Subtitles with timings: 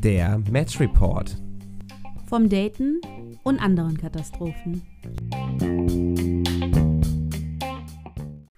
[0.00, 1.36] Der Match Report.
[2.28, 3.00] Vom Daten
[3.42, 4.82] und anderen Katastrophen.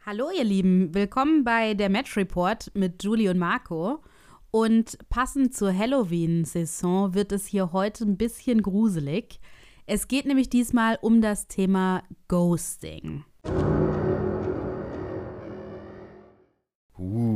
[0.05, 4.03] Hallo ihr Lieben, willkommen bei der Match Report mit Julie und Marco.
[4.51, 9.41] Und passend zur Halloween-Saison wird es hier heute ein bisschen gruselig.
[9.87, 13.25] Es geht nämlich diesmal um das Thema Ghosting.
[16.99, 17.34] Uh.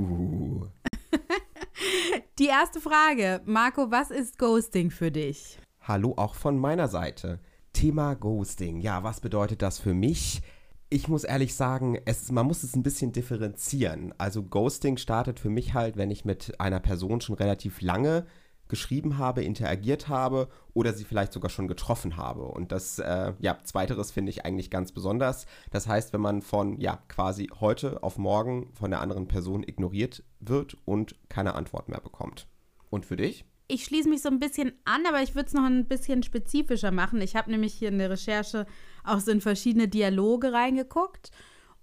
[2.39, 5.59] Die erste Frage, Marco, was ist Ghosting für dich?
[5.81, 7.41] Hallo auch von meiner Seite.
[7.73, 8.81] Thema Ghosting.
[8.81, 10.43] Ja, was bedeutet das für mich?
[10.91, 14.15] Ich muss ehrlich sagen, es, man muss es ein bisschen differenzieren.
[14.19, 18.27] Also Ghosting startet für mich halt, wenn ich mit einer Person schon relativ lange
[18.69, 22.43] geschrieben habe, interagiert habe oder sie vielleicht sogar schon getroffen habe.
[22.43, 25.47] Und das, äh, ja, zweiteres finde ich eigentlich ganz besonders.
[25.71, 30.23] Das heißt, wenn man von, ja, quasi heute auf morgen von der anderen Person ignoriert
[30.41, 32.47] wird und keine Antwort mehr bekommt.
[32.91, 33.45] Und für dich?
[33.71, 36.91] Ich schließe mich so ein bisschen an, aber ich würde es noch ein bisschen spezifischer
[36.91, 37.21] machen.
[37.21, 38.67] Ich habe nämlich hier in der Recherche
[39.05, 41.31] auch so in verschiedene Dialoge reingeguckt.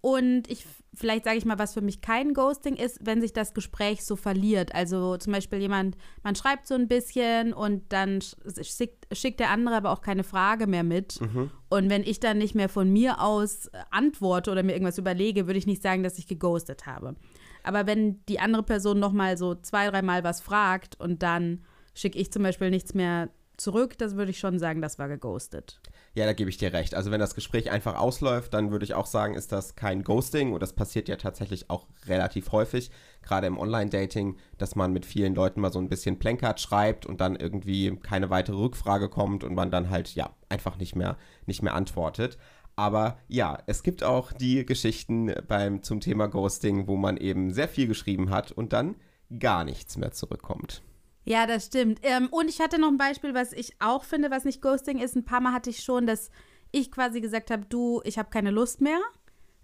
[0.05, 3.55] Und ich, vielleicht sage ich mal, was für mich kein Ghosting ist, wenn sich das
[3.55, 4.75] Gespräch so verliert.
[4.75, 9.77] Also zum Beispiel jemand, man schreibt so ein bisschen und dann schickt, schickt der andere
[9.77, 11.19] aber auch keine Frage mehr mit.
[11.19, 11.49] Mhm.
[11.69, 15.57] Und wenn ich dann nicht mehr von mir aus antworte oder mir irgendwas überlege, würde
[15.57, 17.15] ich nicht sagen, dass ich geghostet habe.
[17.63, 22.31] Aber wenn die andere Person nochmal so zwei, dreimal was fragt und dann schicke ich
[22.31, 25.81] zum Beispiel nichts mehr zurück, das würde ich schon sagen, das war geghostet.
[26.15, 26.95] Ja, da gebe ich dir recht.
[26.95, 30.53] Also wenn das Gespräch einfach ausläuft, dann würde ich auch sagen, ist das kein Ghosting
[30.53, 32.89] und das passiert ja tatsächlich auch relativ häufig,
[33.21, 37.19] gerade im Online-Dating, dass man mit vielen Leuten mal so ein bisschen Plänkert schreibt und
[37.19, 41.61] dann irgendwie keine weitere Rückfrage kommt und man dann halt ja einfach nicht mehr nicht
[41.61, 42.37] mehr antwortet.
[42.77, 47.67] Aber ja, es gibt auch die Geschichten beim zum Thema Ghosting, wo man eben sehr
[47.67, 48.95] viel geschrieben hat und dann
[49.37, 50.81] gar nichts mehr zurückkommt.
[51.25, 51.99] Ja, das stimmt.
[52.03, 55.15] Ähm, und ich hatte noch ein Beispiel, was ich auch finde, was nicht Ghosting ist.
[55.15, 56.29] Ein paar Mal hatte ich schon, dass
[56.71, 58.99] ich quasi gesagt habe, du, ich habe keine Lust mehr.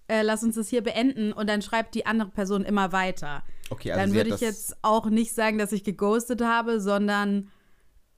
[0.08, 1.32] Äh, lass uns das hier beenden.
[1.32, 3.44] Und dann schreibt die andere Person immer weiter.
[3.70, 7.50] Okay, also dann würde ich jetzt auch nicht sagen, dass ich geghostet habe, sondern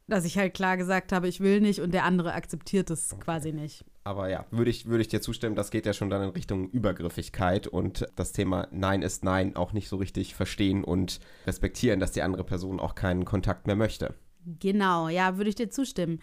[0.07, 3.21] dass ich halt klar gesagt habe, ich will nicht und der andere akzeptiert es okay.
[3.23, 3.85] quasi nicht.
[4.05, 6.69] Aber ja, würde ich, würde ich dir zustimmen, das geht ja schon dann in Richtung
[6.69, 12.11] Übergriffigkeit und das Thema Nein ist Nein auch nicht so richtig verstehen und respektieren, dass
[12.11, 14.13] die andere Person auch keinen Kontakt mehr möchte.
[14.59, 16.19] Genau, ja, würde ich dir zustimmen.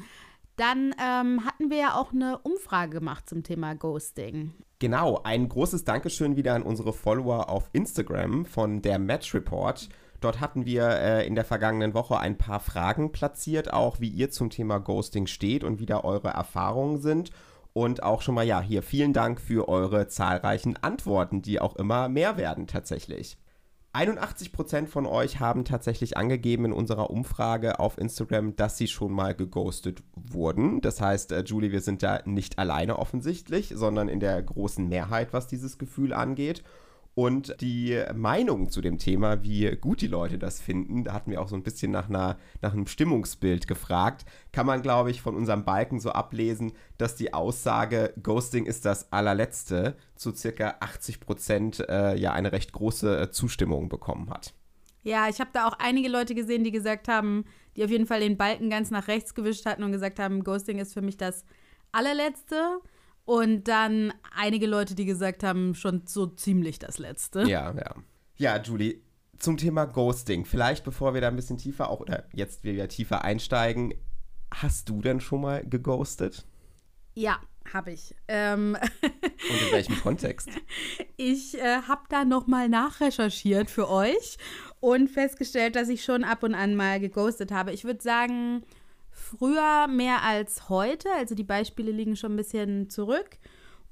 [0.57, 4.53] Dann ähm, hatten wir ja auch eine Umfrage gemacht zum Thema Ghosting.
[4.79, 9.89] Genau, ein großes Dankeschön wieder an unsere Follower auf Instagram von der Match Report.
[10.21, 14.31] Dort hatten wir äh, in der vergangenen Woche ein paar Fragen platziert, auch wie ihr
[14.31, 17.31] zum Thema Ghosting steht und wie da eure Erfahrungen sind.
[17.73, 22.09] Und auch schon mal, ja, hier vielen Dank für eure zahlreichen Antworten, die auch immer
[22.09, 23.39] mehr werden tatsächlich.
[23.93, 29.35] 81% von euch haben tatsächlich angegeben in unserer Umfrage auf Instagram, dass sie schon mal
[29.35, 30.81] geghostet wurden.
[30.81, 35.33] Das heißt, äh, Julie, wir sind da nicht alleine offensichtlich, sondern in der großen Mehrheit,
[35.33, 36.63] was dieses Gefühl angeht.
[37.15, 41.43] Und die Meinung zu dem Thema, wie gut die Leute das finden, da hatten wir
[41.43, 45.35] auch so ein bisschen nach, einer, nach einem Stimmungsbild gefragt, kann man, glaube ich, von
[45.35, 51.81] unserem Balken so ablesen, dass die Aussage, Ghosting ist das allerletzte, zu circa 80 Prozent
[51.89, 54.55] äh, ja eine recht große äh, Zustimmung bekommen hat.
[55.03, 57.45] Ja, ich habe da auch einige Leute gesehen, die gesagt haben,
[57.77, 60.79] die auf jeden Fall den Balken ganz nach rechts gewischt hatten und gesagt haben, Ghosting
[60.79, 61.45] ist für mich das
[61.93, 62.81] allerletzte.
[63.25, 67.43] Und dann einige Leute, die gesagt haben, schon so ziemlich das Letzte.
[67.43, 67.95] Ja, ja.
[68.37, 69.01] Ja, Julie,
[69.39, 70.45] zum Thema Ghosting.
[70.45, 73.95] Vielleicht bevor wir da ein bisschen tiefer auch, oder jetzt wir ja tiefer einsteigen,
[74.53, 76.47] hast du denn schon mal geghostet?
[77.15, 77.41] Ja,
[77.73, 78.15] habe ich.
[78.29, 80.49] Ähm Und in welchem Kontext?
[81.23, 84.39] Ich äh, habe da nochmal nachrecherchiert für euch
[84.81, 87.73] und festgestellt, dass ich schon ab und an mal geghostet habe.
[87.73, 88.63] Ich würde sagen,
[89.21, 91.09] früher mehr als heute.
[91.17, 93.39] Also die Beispiele liegen schon ein bisschen zurück.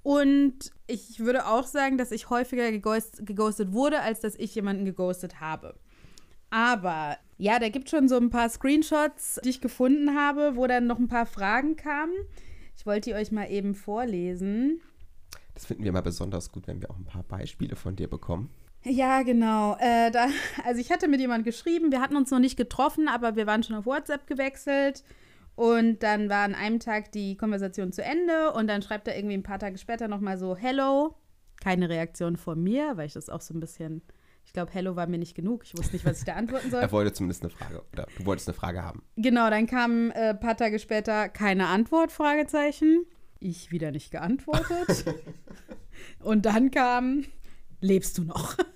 [0.02, 4.84] Und ich würde auch sagen, dass ich häufiger geghost, geghostet wurde, als dass ich jemanden
[4.84, 5.74] geghostet habe.
[6.50, 10.86] Aber ja, da gibt schon so ein paar Screenshots, die ich gefunden habe, wo dann
[10.86, 12.14] noch ein paar Fragen kamen.
[12.76, 14.80] Ich wollte die euch mal eben vorlesen.
[15.54, 18.50] Das finden wir immer besonders gut, wenn wir auch ein paar Beispiele von dir bekommen.
[18.84, 19.76] Ja, genau.
[19.78, 20.28] Äh, da,
[20.64, 23.62] also ich hatte mit jemandem geschrieben, wir hatten uns noch nicht getroffen, aber wir waren
[23.62, 25.04] schon auf WhatsApp gewechselt.
[25.58, 29.36] Und dann war an einem Tag die Konversation zu Ende und dann schreibt er irgendwie
[29.36, 31.16] ein paar Tage später nochmal so, Hello.
[31.60, 34.02] Keine Reaktion von mir, weil ich das auch so ein bisschen,
[34.46, 35.64] ich glaube, Hello war mir nicht genug.
[35.64, 36.80] Ich wusste nicht, was ich da antworten soll.
[36.80, 39.02] er wollte zumindest eine Frage, oder du wolltest eine Frage haben.
[39.16, 43.04] Genau, dann kam ein äh, paar Tage später keine Antwort, Fragezeichen.
[43.40, 45.04] Ich wieder nicht geantwortet.
[46.20, 47.24] und dann kam,
[47.80, 48.56] lebst du noch?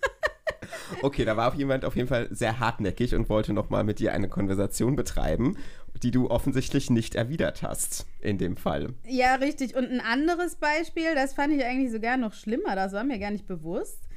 [1.01, 4.29] Okay, da war jemand auf jeden Fall sehr hartnäckig und wollte nochmal mit dir eine
[4.29, 5.57] Konversation betreiben,
[6.03, 8.95] die du offensichtlich nicht erwidert hast, in dem Fall.
[9.07, 9.75] Ja, richtig.
[9.75, 13.31] Und ein anderes Beispiel, das fand ich eigentlich sogar noch schlimmer, das war mir gar
[13.31, 14.09] nicht bewusst.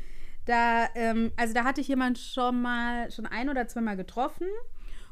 [0.45, 4.47] Da, ähm, also da hatte ich jemand schon mal, schon ein oder zweimal getroffen.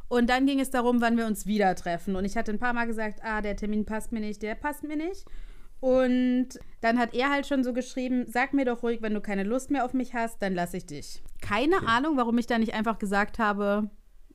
[0.08, 2.16] Und dann ging es darum, wann wir uns wieder treffen.
[2.16, 4.84] Und ich hatte ein paar Mal gesagt, ah, der Termin passt mir nicht, der passt
[4.84, 5.26] mir nicht.
[5.84, 9.44] Und dann hat er halt schon so geschrieben, sag mir doch ruhig, wenn du keine
[9.44, 11.22] Lust mehr auf mich hast, dann lasse ich dich.
[11.42, 11.86] Keine okay.
[11.88, 13.90] Ahnung, warum ich da nicht einfach gesagt habe,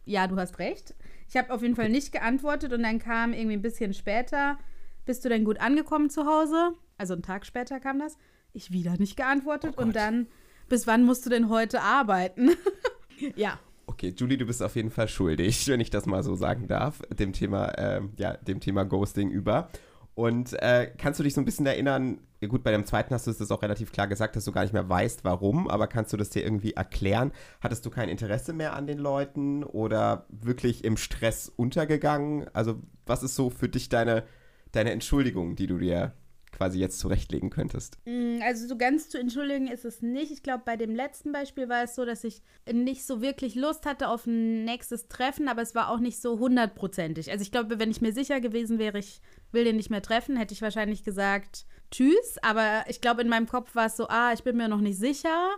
[0.05, 0.95] ja, du hast recht.
[1.27, 4.59] Ich habe auf jeden Fall nicht geantwortet und dann kam irgendwie ein bisschen später,
[5.07, 6.73] bist du denn gut angekommen zu Hause?
[6.99, 8.19] Also einen Tag später kam das.
[8.53, 10.27] Ich wieder nicht geantwortet oh und dann,
[10.69, 12.51] bis wann musst du denn heute arbeiten?
[13.37, 13.59] ja.
[13.87, 17.01] Okay, Julie, du bist auf jeden Fall schuldig, wenn ich das mal so sagen darf,
[17.09, 19.71] dem Thema, äh, ja, dem Thema Ghosting über.
[20.19, 22.19] Und äh, kannst du dich so ein bisschen erinnern,
[22.49, 24.73] gut, bei dem zweiten hast du es auch relativ klar gesagt, dass du gar nicht
[24.73, 27.31] mehr weißt, warum, aber kannst du das dir irgendwie erklären?
[27.61, 32.51] Hattest du kein Interesse mehr an den Leuten oder wirklich im Stress untergegangen?
[32.53, 34.25] Also, was ist so für dich deine,
[34.73, 36.15] deine Entschuldigung, die du dir
[36.51, 37.99] quasi jetzt zurechtlegen könntest?
[38.05, 40.33] Mm, also so ganz zu entschuldigen ist es nicht.
[40.33, 43.87] Ich glaube, bei dem letzten Beispiel war es so, dass ich nicht so wirklich Lust
[43.87, 47.31] hatte auf ein nächstes Treffen, aber es war auch nicht so hundertprozentig.
[47.31, 49.21] Also ich glaube, wenn ich mir sicher gewesen wäre, ich
[49.53, 52.39] will den nicht mehr treffen, hätte ich wahrscheinlich gesagt, tschüss.
[52.43, 54.99] Aber ich glaube, in meinem Kopf war es so, ah, ich bin mir noch nicht
[54.99, 55.49] sicher.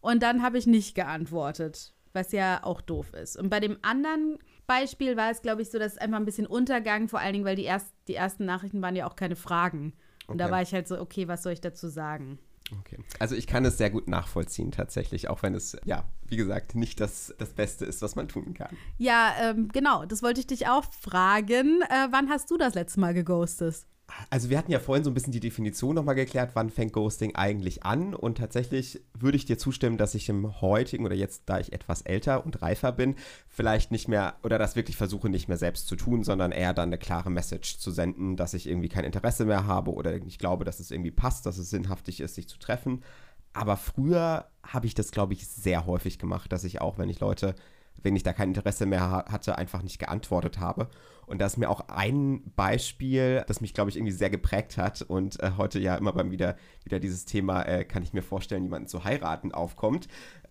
[0.00, 3.36] Und dann habe ich nicht geantwortet, was ja auch doof ist.
[3.36, 6.46] Und bei dem anderen Beispiel war es, glaube ich, so, dass es einfach ein bisschen
[6.46, 9.94] Untergang, vor allen Dingen, weil die, erst, die ersten Nachrichten waren ja auch keine Fragen.
[10.26, 10.38] Und okay.
[10.38, 12.38] da war ich halt so, okay, was soll ich dazu sagen?
[12.80, 12.98] Okay.
[13.18, 17.00] Also ich kann es sehr gut nachvollziehen tatsächlich, auch wenn es, ja, wie gesagt, nicht
[17.00, 18.76] das, das Beste ist, was man tun kann.
[18.96, 21.82] Ja, ähm, genau, das wollte ich dich auch fragen.
[21.82, 23.86] Äh, wann hast du das letzte Mal geghostet?
[24.30, 27.34] Also wir hatten ja vorhin so ein bisschen die Definition nochmal geklärt, wann fängt Ghosting
[27.34, 31.60] eigentlich an und tatsächlich würde ich dir zustimmen, dass ich im heutigen oder jetzt, da
[31.60, 33.16] ich etwas älter und reifer bin,
[33.48, 36.88] vielleicht nicht mehr oder das wirklich versuche nicht mehr selbst zu tun, sondern eher dann
[36.88, 40.64] eine klare Message zu senden, dass ich irgendwie kein Interesse mehr habe oder ich glaube,
[40.64, 43.02] dass es irgendwie passt, dass es sinnhaftig ist, sich zu treffen.
[43.52, 47.20] Aber früher habe ich das, glaube ich, sehr häufig gemacht, dass ich auch, wenn ich
[47.20, 47.54] Leute
[48.02, 50.88] wenn ich da kein Interesse mehr hatte, einfach nicht geantwortet habe.
[51.26, 55.02] Und da ist mir auch ein Beispiel, das mich, glaube ich, irgendwie sehr geprägt hat
[55.02, 58.62] und äh, heute ja immer beim wieder, wieder dieses Thema, äh, kann ich mir vorstellen,
[58.62, 60.08] jemanden zu heiraten, aufkommt.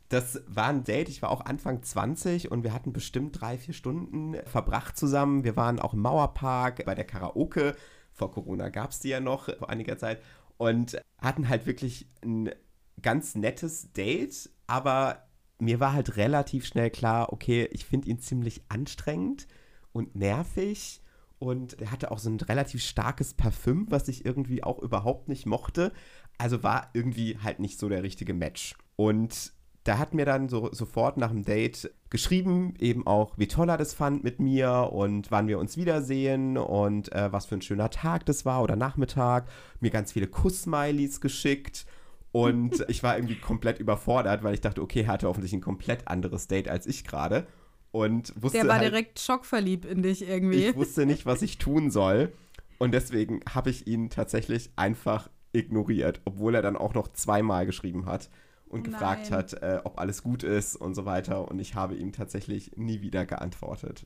[0.09, 3.73] Das war ein Date, ich war auch Anfang 20 und wir hatten bestimmt drei, vier
[3.73, 5.43] Stunden verbracht zusammen.
[5.43, 7.75] Wir waren auch im Mauerpark bei der Karaoke.
[8.11, 10.21] Vor Corona gab es die ja noch vor einiger Zeit.
[10.57, 12.49] Und hatten halt wirklich ein
[13.01, 15.27] ganz nettes Date, aber
[15.59, 19.47] mir war halt relativ schnell klar, okay, ich finde ihn ziemlich anstrengend
[19.91, 21.01] und nervig
[21.39, 25.45] und er hatte auch so ein relativ starkes Parfüm, was ich irgendwie auch überhaupt nicht
[25.45, 25.91] mochte.
[26.37, 28.75] Also war irgendwie halt nicht so der richtige Match.
[28.95, 29.53] Und
[29.83, 33.77] da hat mir dann so, sofort nach dem Date geschrieben, eben auch, wie toll er
[33.77, 37.89] das fand mit mir und wann wir uns wiedersehen und äh, was für ein schöner
[37.89, 39.47] Tag das war oder Nachmittag.
[39.79, 41.85] Mir ganz viele Kuss-Smileys geschickt
[42.31, 46.07] und ich war irgendwie komplett überfordert, weil ich dachte, okay, er hatte offensichtlich ein komplett
[46.07, 47.47] anderes Date als ich gerade.
[47.91, 50.67] Und wusste Der war halt, direkt schockverliebt in dich irgendwie.
[50.67, 52.31] Ich wusste nicht, was ich tun soll.
[52.77, 58.05] Und deswegen habe ich ihn tatsächlich einfach ignoriert, obwohl er dann auch noch zweimal geschrieben
[58.05, 58.29] hat
[58.67, 61.49] und oh gefragt hat, äh, ob alles gut ist und so weiter.
[61.49, 64.05] Und ich habe ihm tatsächlich nie wieder geantwortet.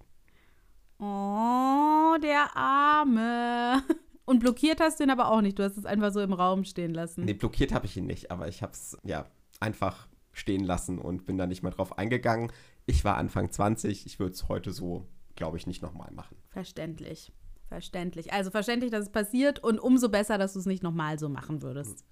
[0.99, 3.83] Oh, der Arme.
[4.31, 5.59] Und blockiert hast du ihn aber auch nicht.
[5.59, 7.25] Du hast es einfach so im Raum stehen lassen.
[7.25, 9.25] Nee, blockiert habe ich ihn nicht, aber ich habe es ja
[9.59, 12.49] einfach stehen lassen und bin da nicht mehr drauf eingegangen.
[12.85, 16.37] Ich war Anfang 20, ich würde es heute so, glaube ich, nicht nochmal machen.
[16.47, 17.33] Verständlich.
[17.67, 18.31] Verständlich.
[18.31, 21.61] Also verständlich, dass es passiert und umso besser, dass du es nicht nochmal so machen
[21.61, 22.05] würdest.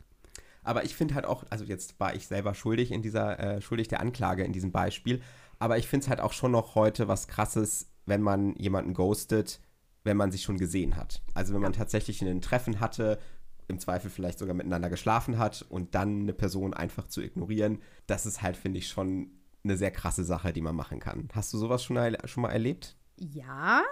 [0.66, 3.88] Aber ich finde halt auch, also jetzt war ich selber schuldig in dieser, äh, schuldig
[3.88, 5.22] der Anklage in diesem Beispiel,
[5.58, 9.62] aber ich finde es halt auch schon noch heute was krasses, wenn man jemanden ghostet,
[10.03, 11.22] wenn man sich schon gesehen hat.
[11.34, 13.20] Also wenn man tatsächlich ein Treffen hatte,
[13.68, 18.25] im Zweifel vielleicht sogar miteinander geschlafen hat und dann eine Person einfach zu ignorieren, das
[18.25, 19.32] ist halt, finde ich, schon
[19.63, 21.29] eine sehr krasse Sache, die man machen kann.
[21.34, 22.96] Hast du sowas schon, schon mal erlebt?
[23.18, 23.84] Ja,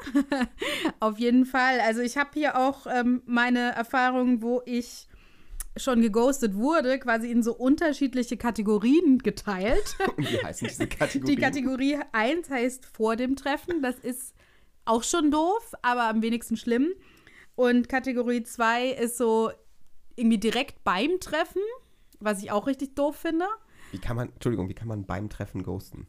[0.99, 1.79] auf jeden Fall.
[1.81, 5.07] Also ich habe hier auch ähm, meine Erfahrungen, wo ich
[5.75, 9.95] schon geghostet wurde, quasi in so unterschiedliche Kategorien geteilt.
[10.15, 11.35] Und wie heißen diese Kategorien?
[11.35, 13.81] Die Kategorie 1 heißt vor dem Treffen.
[13.81, 14.33] Das ist
[14.88, 16.94] auch schon doof, aber am wenigsten schlimm.
[17.56, 19.51] Und Kategorie 2 ist so
[20.15, 21.62] irgendwie direkt beim Treffen,
[22.20, 23.46] was ich auch richtig doof finde.
[23.91, 26.06] Wie kann man, Entschuldigung, wie kann man beim Treffen ghosten?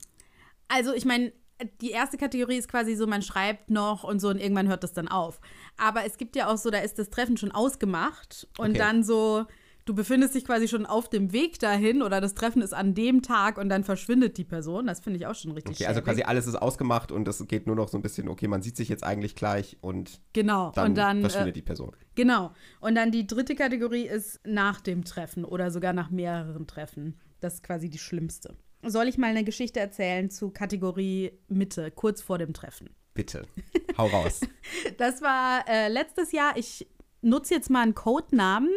[0.68, 1.32] Also, ich meine,
[1.80, 4.92] die erste Kategorie ist quasi so, man schreibt noch und so und irgendwann hört das
[4.92, 5.40] dann auf.
[5.76, 8.78] Aber es gibt ja auch so, da ist das Treffen schon ausgemacht und okay.
[8.78, 9.46] dann so,
[9.88, 13.22] du befindest dich quasi schon auf dem Weg dahin oder das Treffen ist an dem
[13.22, 14.86] Tag und dann verschwindet die Person.
[14.86, 16.04] Das finde ich auch schon richtig Okay, also schäbig.
[16.04, 18.76] quasi alles ist ausgemacht und es geht nur noch so ein bisschen, okay, man sieht
[18.76, 20.72] sich jetzt eigentlich gleich und Genau.
[20.74, 21.96] dann, und dann verschwindet äh, die Person.
[22.14, 22.52] Genau.
[22.80, 27.18] Und dann die dritte Kategorie ist nach dem Treffen oder sogar nach mehreren Treffen.
[27.40, 28.56] Das ist quasi die schlimmste.
[28.84, 32.90] Soll ich mal eine Geschichte erzählen zu Kategorie Mitte, kurz vor dem Treffen?
[33.14, 33.46] Bitte,
[33.96, 34.40] hau raus.
[34.98, 36.56] Das war äh, letztes Jahr.
[36.56, 36.86] Ich
[37.22, 38.70] nutze jetzt mal einen Codenamen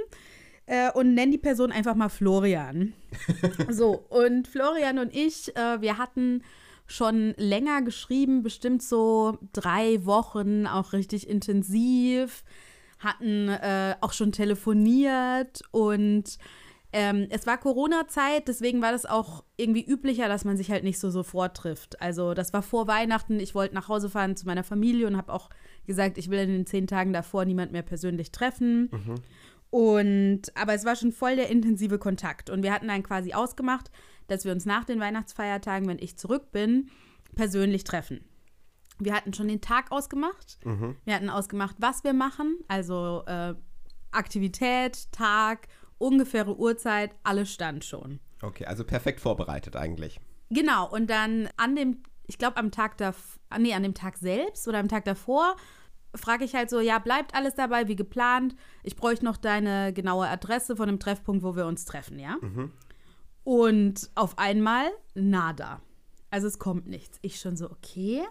[0.72, 2.94] äh, und nenne die Person einfach mal Florian.
[3.70, 6.44] so, und Florian und ich, äh, wir hatten
[6.88, 12.46] schon länger geschrieben, bestimmt so drei Wochen, auch richtig intensiv,
[13.00, 16.38] hatten äh, auch schon telefoniert und
[16.94, 21.00] ähm, es war Corona-Zeit, deswegen war das auch irgendwie üblicher, dass man sich halt nicht
[21.00, 22.02] so sofort trifft.
[22.02, 25.34] Also das war vor Weihnachten, ich wollte nach Hause fahren zu meiner Familie und habe
[25.34, 25.50] auch
[25.86, 28.90] gesagt, ich will in den zehn Tagen davor niemand mehr persönlich treffen.
[29.72, 32.50] Und aber es war schon voll der intensive Kontakt.
[32.50, 33.90] Und wir hatten dann quasi ausgemacht,
[34.28, 36.92] dass wir uns nach den Weihnachtsfeiertagen, wenn ich zurück bin,
[37.36, 38.26] persönlich treffen.
[39.00, 40.60] Wir hatten schon den Tag ausgemacht.
[41.06, 42.58] Wir hatten ausgemacht, was wir machen.
[42.68, 43.56] Also äh,
[44.12, 48.20] Aktivität, Tag, ungefähre Uhrzeit, alles stand schon.
[48.42, 50.20] Okay, also perfekt vorbereitet eigentlich.
[50.50, 54.68] Genau, und dann an dem, ich glaube am Tag davor, nee, an dem Tag selbst
[54.68, 55.56] oder am Tag davor,
[56.16, 58.56] frage ich halt so, ja, bleibt alles dabei wie geplant?
[58.84, 62.38] Ich bräuchte noch deine genaue Adresse von dem Treffpunkt, wo wir uns treffen, ja?
[63.44, 65.82] Und auf einmal nada.
[66.30, 67.18] Also es kommt nichts.
[67.22, 68.24] Ich schon so, okay,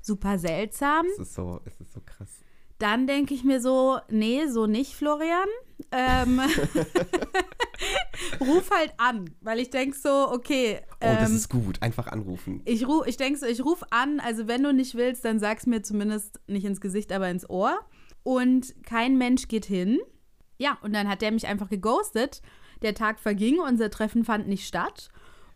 [0.00, 1.06] super seltsam.
[1.12, 2.40] Es ist so, es ist so krass.
[2.78, 5.48] Dann denke ich mir so, nee, so nicht, Florian.
[5.90, 6.40] Ähm,
[8.40, 10.80] ruf halt an, weil ich denke so, okay.
[10.94, 11.82] Oh, das ähm, ist gut.
[11.82, 12.62] Einfach anrufen.
[12.64, 15.66] ich, ru ich denke so, ich rufe an, also wenn du nicht willst, dann sag's
[15.66, 17.78] mir zumindest nicht ins Gesicht, aber ins Ohr.
[18.22, 20.00] Und kein Mensch geht hin.
[20.58, 22.42] Ja, und dann hat der mich einfach geghostet.
[22.82, 25.08] Der Tag verging, unser Treffen fand nicht statt.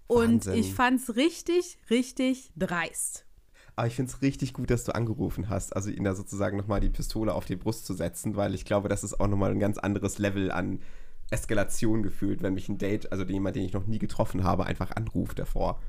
[0.07, 0.55] Und Wahnsinn.
[0.55, 3.27] ich fand's richtig, richtig dreist.
[3.81, 5.75] Aber ich finde es richtig gut, dass du angerufen hast.
[5.75, 8.91] Also ihn da sozusagen nochmal die Pistole auf die Brust zu setzen, weil ich glaube,
[8.91, 10.81] das ist auch nochmal ein ganz anderes Level an
[11.31, 14.91] Eskalation gefühlt, wenn mich ein Date, also jemand, den ich noch nie getroffen habe, einfach
[14.91, 15.81] anruft davor.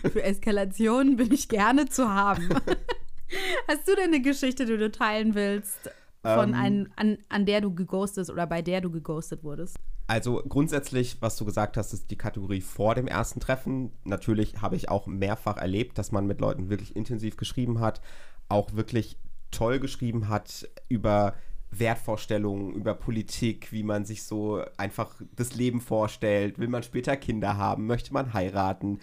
[0.00, 2.48] Für Eskalation bin ich gerne zu haben.
[3.68, 5.90] Hast du denn eine Geschichte, die du teilen willst,
[6.22, 6.54] von Ähm.
[6.54, 9.76] ein, an, an der du geghostet oder bei der du geghostet wurdest?
[10.08, 13.92] Also grundsätzlich, was du gesagt hast, ist die Kategorie vor dem ersten Treffen.
[14.04, 18.00] Natürlich habe ich auch mehrfach erlebt, dass man mit Leuten wirklich intensiv geschrieben hat,
[18.48, 19.18] auch wirklich
[19.50, 21.34] toll geschrieben hat über
[21.70, 26.58] Wertvorstellungen, über Politik, wie man sich so einfach das Leben vorstellt.
[26.58, 27.86] Will man später Kinder haben?
[27.86, 29.00] Möchte man heiraten?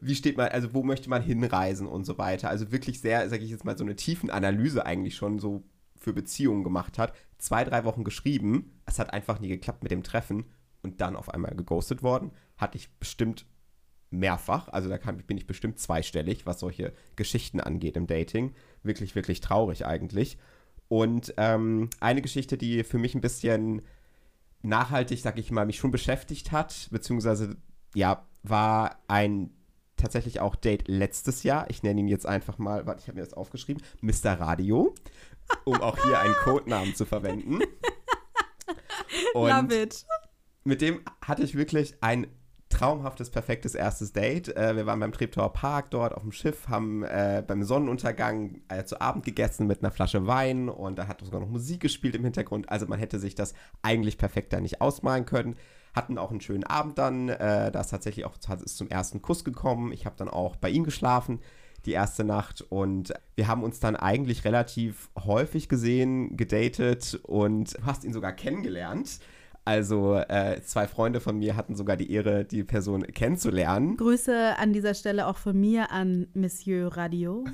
[0.00, 2.50] Wie steht man, also wo möchte man hinreisen und so weiter?
[2.50, 5.62] Also wirklich sehr, sage ich jetzt mal, so eine tiefen Analyse eigentlich schon so
[5.98, 7.14] für Beziehungen gemacht hat.
[7.38, 8.80] Zwei, drei Wochen geschrieben.
[8.86, 10.46] Es hat einfach nie geklappt mit dem Treffen
[10.82, 12.32] und dann auf einmal geghostet worden.
[12.56, 13.46] Hatte ich bestimmt
[14.10, 14.68] mehrfach.
[14.68, 18.54] Also da kann, bin ich bestimmt zweistellig, was solche Geschichten angeht im Dating.
[18.82, 20.38] Wirklich, wirklich traurig eigentlich.
[20.88, 23.82] Und ähm, eine Geschichte, die für mich ein bisschen
[24.62, 27.56] nachhaltig, sag ich mal, mich schon beschäftigt hat, beziehungsweise,
[27.94, 29.50] ja, war ein
[29.96, 31.68] tatsächlich auch Date letztes Jahr.
[31.68, 34.34] Ich nenne ihn jetzt einfach mal, warte, ich habe mir das aufgeschrieben, Mr.
[34.34, 34.94] Radio,
[35.64, 37.60] um auch hier einen Codenamen zu verwenden.
[39.34, 40.06] Und Love it.
[40.64, 42.26] mit dem hatte ich wirklich ein
[42.68, 44.54] traumhaftes, perfektes erstes Date.
[44.56, 48.84] Äh, wir waren beim Treptower Park dort auf dem Schiff, haben äh, beim Sonnenuntergang äh,
[48.84, 52.24] zu Abend gegessen mit einer Flasche Wein und da hat sogar noch Musik gespielt im
[52.24, 52.68] Hintergrund.
[52.68, 55.56] Also man hätte sich das eigentlich perfekter nicht ausmalen können.
[55.94, 57.30] Hatten auch einen schönen Abend dann.
[57.30, 59.92] Äh, da ist tatsächlich auch es zum ersten Kuss gekommen.
[59.92, 61.40] Ich habe dann auch bei ihm geschlafen
[61.86, 67.86] die erste Nacht und wir haben uns dann eigentlich relativ häufig gesehen, gedatet und du
[67.86, 69.20] hast ihn sogar kennengelernt.
[69.64, 73.98] Also äh, zwei Freunde von mir hatten sogar die Ehre, die Person kennenzulernen.
[73.98, 77.44] Grüße an dieser Stelle auch von mir an Monsieur Radio.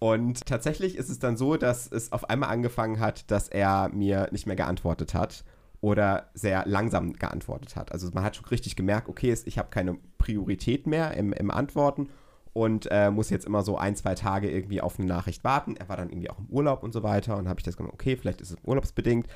[0.00, 4.28] Und tatsächlich ist es dann so, dass es auf einmal angefangen hat, dass er mir
[4.32, 5.44] nicht mehr geantwortet hat
[5.80, 7.92] oder sehr langsam geantwortet hat.
[7.92, 12.08] Also man hat schon richtig gemerkt, okay, ich habe keine Priorität mehr im, im Antworten
[12.52, 15.76] und äh, muss jetzt immer so ein, zwei Tage irgendwie auf eine Nachricht warten.
[15.76, 17.94] Er war dann irgendwie auch im Urlaub und so weiter und habe ich das gedacht,
[17.94, 19.26] okay, vielleicht ist es urlaubsbedingt.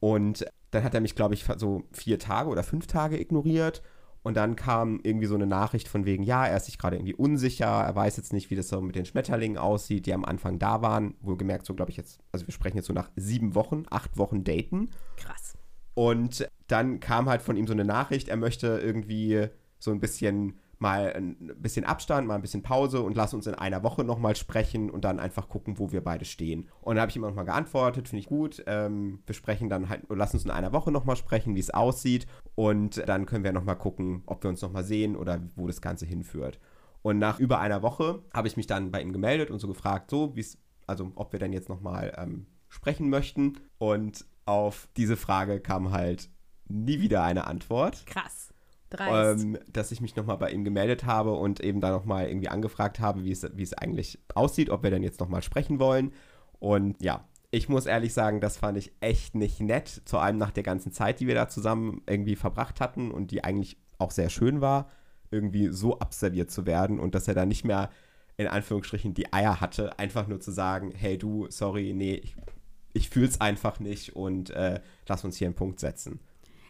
[0.00, 3.82] Und dann hat er mich, glaube ich, so vier Tage oder fünf Tage ignoriert.
[4.24, 7.14] Und dann kam irgendwie so eine Nachricht von wegen, ja, er ist sich gerade irgendwie
[7.14, 10.60] unsicher, er weiß jetzt nicht, wie das so mit den Schmetterlingen aussieht, die am Anfang
[10.60, 11.14] da waren.
[11.20, 14.44] Wohlgemerkt, so glaube ich jetzt, also wir sprechen jetzt so nach sieben Wochen, acht Wochen
[14.44, 14.90] Daten.
[15.16, 15.54] Krass.
[15.94, 19.48] Und dann kam halt von ihm so eine Nachricht, er möchte irgendwie
[19.80, 23.54] so ein bisschen mal ein bisschen Abstand, mal ein bisschen Pause und lass uns in
[23.54, 26.68] einer Woche nochmal sprechen und dann einfach gucken, wo wir beide stehen.
[26.82, 28.62] Und dann habe ich ihm auch nochmal geantwortet, finde ich gut.
[28.66, 32.26] Ähm, wir sprechen dann halt, lass uns in einer Woche nochmal sprechen, wie es aussieht.
[32.56, 36.04] Und dann können wir nochmal gucken, ob wir uns nochmal sehen oder wo das Ganze
[36.04, 36.58] hinführt.
[37.02, 40.10] Und nach über einer Woche habe ich mich dann bei ihm gemeldet und so gefragt,
[40.10, 43.60] so, wie es, also ob wir dann jetzt nochmal ähm, sprechen möchten.
[43.78, 46.28] Und auf diese Frage kam halt
[46.66, 48.04] nie wieder eine Antwort.
[48.06, 48.51] Krass.
[49.40, 53.00] Ähm, dass ich mich nochmal bei ihm gemeldet habe und eben da nochmal irgendwie angefragt
[53.00, 56.12] habe, wie es, wie es eigentlich aussieht, ob wir denn jetzt nochmal sprechen wollen.
[56.58, 60.50] Und ja, ich muss ehrlich sagen, das fand ich echt nicht nett, vor allem nach
[60.50, 64.30] der ganzen Zeit, die wir da zusammen irgendwie verbracht hatten und die eigentlich auch sehr
[64.30, 64.88] schön war,
[65.30, 67.90] irgendwie so abserviert zu werden und dass er da nicht mehr
[68.36, 72.36] in Anführungsstrichen die Eier hatte, einfach nur zu sagen, hey du, sorry, nee, ich,
[72.94, 76.20] ich fühl's einfach nicht und äh, lass uns hier einen Punkt setzen.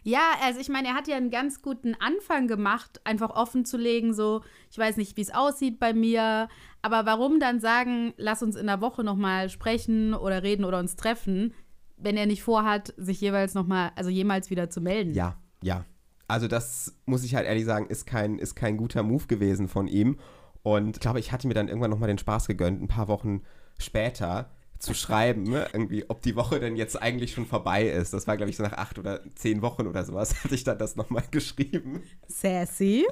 [0.03, 3.77] Ja, also ich meine, er hat ja einen ganz guten Anfang gemacht, einfach offen zu
[3.77, 6.49] legen, so, ich weiß nicht, wie es aussieht bei mir,
[6.81, 10.97] aber warum dann sagen, lass uns in der Woche nochmal sprechen oder reden oder uns
[10.97, 11.53] treffen,
[11.97, 15.13] wenn er nicht vorhat, sich jeweils nochmal, also jemals wieder zu melden?
[15.13, 15.85] Ja, ja.
[16.27, 19.87] Also das muss ich halt ehrlich sagen, ist kein, ist kein guter Move gewesen von
[19.87, 20.17] ihm.
[20.63, 23.43] Und ich glaube, ich hatte mir dann irgendwann nochmal den Spaß gegönnt, ein paar Wochen
[23.77, 24.49] später
[24.83, 25.67] zu schreiben, ne?
[25.71, 28.13] irgendwie, ob die Woche denn jetzt eigentlich schon vorbei ist.
[28.13, 30.77] Das war, glaube ich, so nach acht oder zehn Wochen oder sowas, hatte ich dann
[30.77, 32.03] das nochmal geschrieben.
[32.27, 33.05] Sassy.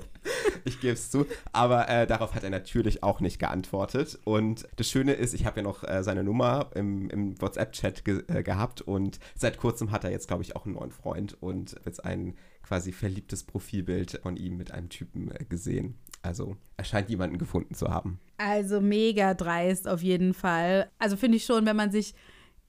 [0.65, 1.25] Ich gebe es zu.
[1.53, 4.19] Aber äh, darauf hat er natürlich auch nicht geantwortet.
[4.25, 8.23] Und das Schöne ist, ich habe ja noch äh, seine Nummer im, im WhatsApp-Chat ge
[8.27, 11.75] äh, gehabt und seit kurzem hat er jetzt, glaube ich, auch einen neuen Freund und
[11.85, 15.97] jetzt ein quasi verliebtes Profilbild von ihm mit einem Typen äh, gesehen.
[16.21, 18.19] Also er scheint jemanden gefunden zu haben.
[18.37, 20.89] Also mega dreist auf jeden Fall.
[20.99, 22.13] Also finde ich schon, wenn man sich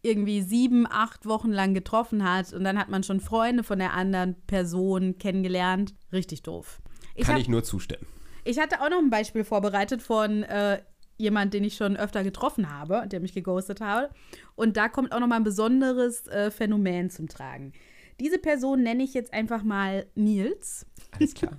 [0.03, 3.93] irgendwie sieben, acht Wochen lang getroffen hat und dann hat man schon Freunde von der
[3.93, 5.95] anderen Person kennengelernt.
[6.13, 6.81] Richtig doof.
[7.15, 8.07] Ich Kann hab, ich nur zustimmen.
[8.45, 10.81] Ich hatte auch noch ein Beispiel vorbereitet von äh,
[11.19, 14.11] jemand, den ich schon öfter getroffen habe, der mich geghostet habe.
[14.57, 17.73] Und da kommt auch noch mal ein besonderes äh, Phänomen zum Tragen.
[18.23, 20.87] Diese Person nenne ich jetzt einfach mal Nils.
[21.11, 21.59] Alles klar.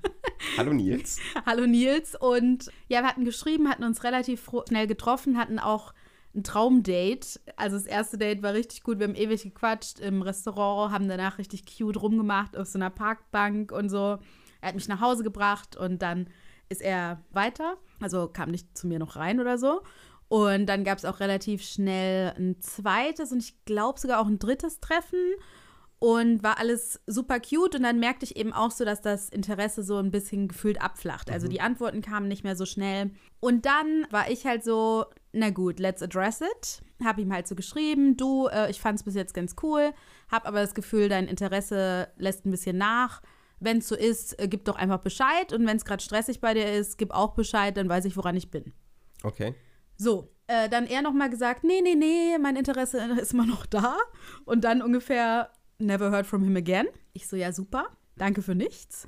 [0.55, 1.20] Hallo Nils.
[1.46, 2.15] Hallo Nils.
[2.15, 5.94] Und ja, wir hatten geschrieben, hatten uns relativ schnell getroffen, hatten auch
[6.33, 7.42] ein Traumdate.
[7.57, 9.00] Also das erste Date war richtig gut.
[9.00, 13.74] Wir haben ewig gequatscht im Restaurant, haben danach richtig cute rumgemacht auf so einer Parkbank
[13.74, 14.20] und so.
[14.61, 16.27] Er hat mich nach Hause gebracht und dann
[16.70, 17.75] ist er weiter.
[18.00, 19.81] Also kam nicht zu mir noch rein oder so.
[20.29, 24.40] Und dann gab es auch relativ schnell ein zweites und ich glaube sogar auch ein
[24.40, 25.20] drittes Treffen
[26.03, 27.75] und war alles super cute.
[27.75, 31.31] Und dann merkte ich eben auch so, dass das Interesse so ein bisschen gefühlt abflacht.
[31.31, 31.51] Also mhm.
[31.51, 33.11] die Antworten kamen nicht mehr so schnell.
[33.39, 36.81] Und dann war ich halt so, na gut, let's address it.
[37.01, 39.94] Hab ihm halt so geschrieben, du, äh, ich fand es bis jetzt ganz cool,
[40.29, 43.22] hab aber das Gefühl, dein Interesse lässt ein bisschen nach.
[43.61, 45.53] Wenn es so ist, äh, gib doch einfach Bescheid.
[45.53, 48.35] Und wenn es gerade stressig bei dir ist, gib auch Bescheid, dann weiß ich, woran
[48.35, 48.74] ich bin.
[49.24, 49.55] Okay.
[49.96, 53.96] So, äh, dann er nochmal gesagt, nee, nee, nee, mein Interesse ist immer noch da.
[54.44, 55.50] Und dann ungefähr
[55.83, 56.87] never heard from him again.
[57.13, 59.07] Ich so, ja, super, danke für nichts.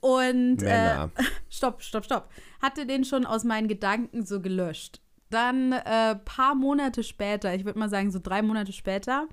[0.00, 1.08] Und äh,
[1.50, 2.30] stopp, stopp, stopp.
[2.60, 5.00] Hatte den schon aus meinen Gedanken so gelöscht.
[5.30, 9.26] Dann äh, paar Monate später, ich würde mal sagen so drei Monate später,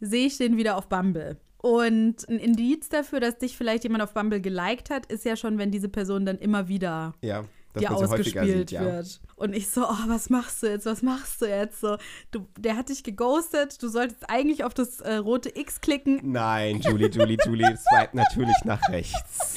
[0.00, 1.38] sehe ich den wieder auf Bumble.
[1.58, 5.56] Und ein Indiz dafür, dass dich vielleicht jemand auf Bumble geliked hat, ist ja schon,
[5.56, 7.44] wenn diese Person dann immer wieder ja
[7.80, 9.06] dir ausgespielt sieht, wird.
[9.06, 9.18] Ja.
[9.36, 10.86] Und ich so, oh, was machst du jetzt?
[10.86, 11.80] Was machst du jetzt?
[11.80, 11.96] So,
[12.30, 13.82] du, der hat dich geghostet.
[13.82, 16.20] Du solltest eigentlich auf das äh, rote X klicken.
[16.22, 19.54] Nein, Julie, Julie, Julie, swipe natürlich nach rechts.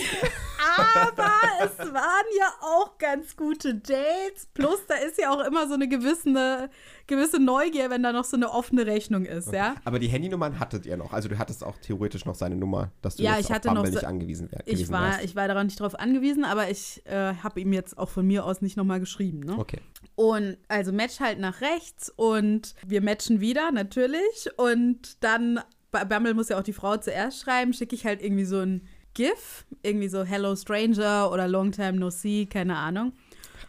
[0.78, 1.32] Aber
[1.64, 4.48] es waren ja auch ganz gute Dates.
[4.54, 6.70] Plus, da ist ja auch immer so eine gewisse,
[7.08, 9.76] gewisse Neugier, wenn da noch so eine offene Rechnung ist, ja.
[9.86, 11.14] Aber die Handynummern hattet ihr noch.
[11.14, 13.84] Also du hattest auch theoretisch noch seine Nummer, dass du ja, jetzt ich hatte Bumble
[13.84, 14.68] noch so, nicht angewiesen wärst.
[14.68, 18.10] Ich war, ich war daran nicht drauf angewiesen, aber ich äh, habe ihm jetzt auch
[18.10, 19.40] von mir aus nicht nochmal geschrieben.
[19.40, 19.58] Ne?
[19.58, 19.80] Okay.
[20.16, 24.50] Und also Match halt nach rechts und wir matchen wieder, natürlich.
[24.58, 25.60] Und dann,
[25.92, 28.88] bei Bumble muss ja auch die Frau zuerst schreiben, schicke ich halt irgendwie so ein
[29.14, 33.14] GIF, irgendwie so Hello Stranger oder Long Time No See, keine Ahnung.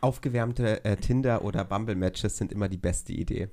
[0.01, 3.49] Aufgewärmte äh, Tinder- oder Bumble-Matches sind immer die beste Idee.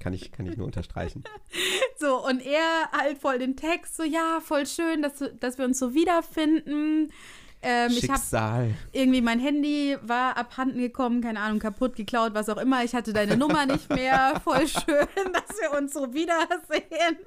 [0.00, 1.24] Kann ich, kann ich nur unterstreichen.
[1.98, 5.78] so, und er halt voll den Text, so, ja, voll schön, dass, dass wir uns
[5.78, 7.12] so wiederfinden.
[7.60, 8.74] Ähm, Schicksal.
[8.92, 12.84] Irgendwie mein Handy war abhanden gekommen, keine Ahnung, kaputt, geklaut, was auch immer.
[12.84, 14.40] Ich hatte deine Nummer nicht mehr.
[14.44, 17.18] Voll schön, dass wir uns so wiedersehen.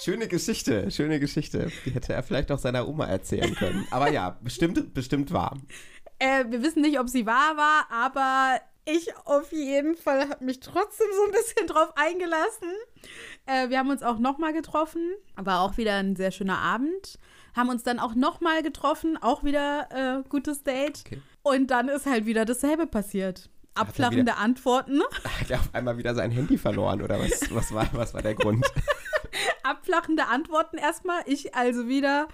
[0.00, 1.70] Schöne Geschichte, schöne Geschichte.
[1.84, 3.86] Die hätte er vielleicht auch seiner Oma erzählen können.
[3.90, 5.58] Aber ja, bestimmt, bestimmt wahr.
[6.18, 10.60] Äh, wir wissen nicht, ob sie wahr war, aber ich auf jeden Fall habe mich
[10.60, 12.68] trotzdem so ein bisschen drauf eingelassen.
[13.46, 15.14] Äh, wir haben uns auch nochmal getroffen.
[15.36, 17.18] War auch wieder ein sehr schöner Abend.
[17.56, 19.88] haben uns dann auch nochmal getroffen, auch wieder
[20.24, 21.02] äh, gutes Date.
[21.06, 21.22] Okay.
[21.42, 23.48] Und dann ist halt wieder dasselbe passiert.
[23.74, 25.02] Abflachende wieder- Antworten.
[25.40, 28.34] Hat er auf einmal wieder sein Handy verloren oder was, was, war, was war der
[28.34, 28.64] Grund?
[29.62, 31.22] Abflachende Antworten erstmal.
[31.26, 32.28] Ich also wieder,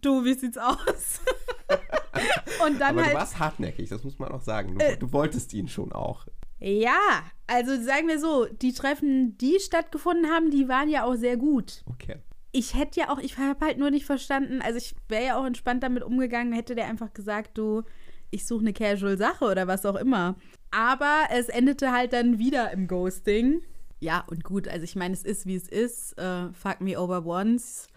[0.00, 1.20] du, wie sieht's aus?
[2.66, 3.14] Und dann Aber halt.
[3.14, 4.78] du warst hartnäckig, das muss man auch sagen.
[4.78, 4.96] Du, Äh.
[4.96, 6.26] du wolltest ihn schon auch.
[6.58, 6.98] Ja,
[7.46, 11.82] also sagen wir so, die Treffen, die stattgefunden haben, die waren ja auch sehr gut.
[11.86, 12.16] Okay.
[12.52, 15.46] Ich hätte ja auch, ich habe halt nur nicht verstanden, also ich wäre ja auch
[15.46, 17.82] entspannt damit umgegangen, hätte der einfach gesagt, du,
[18.30, 20.36] ich suche eine Casual-Sache oder was auch immer.
[20.70, 23.62] Aber es endete halt dann wieder im Ghosting.
[24.00, 26.16] Ja, und gut, also ich meine, es ist, wie es ist.
[26.18, 27.88] Äh, fuck me over once.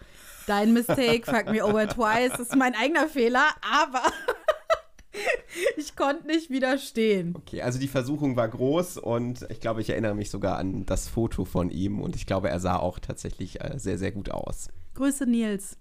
[0.46, 2.30] Dein Mistake, fuck me over twice.
[2.30, 4.02] Das ist mein eigener Fehler, aber
[5.76, 7.34] ich konnte nicht widerstehen.
[7.36, 11.08] Okay, also die Versuchung war groß und ich glaube, ich erinnere mich sogar an das
[11.08, 14.68] Foto von ihm und ich glaube, er sah auch tatsächlich äh, sehr, sehr gut aus.
[14.94, 15.78] Grüße Nils.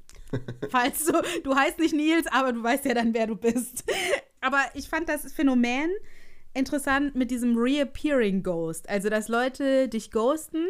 [0.70, 3.84] Falls du, du heißt nicht Nils, aber du weißt ja dann, wer du bist.
[4.42, 5.90] Aber ich fand das Phänomen
[6.54, 8.90] interessant mit diesem Reappearing Ghost.
[8.90, 10.66] Also, dass Leute dich ghosten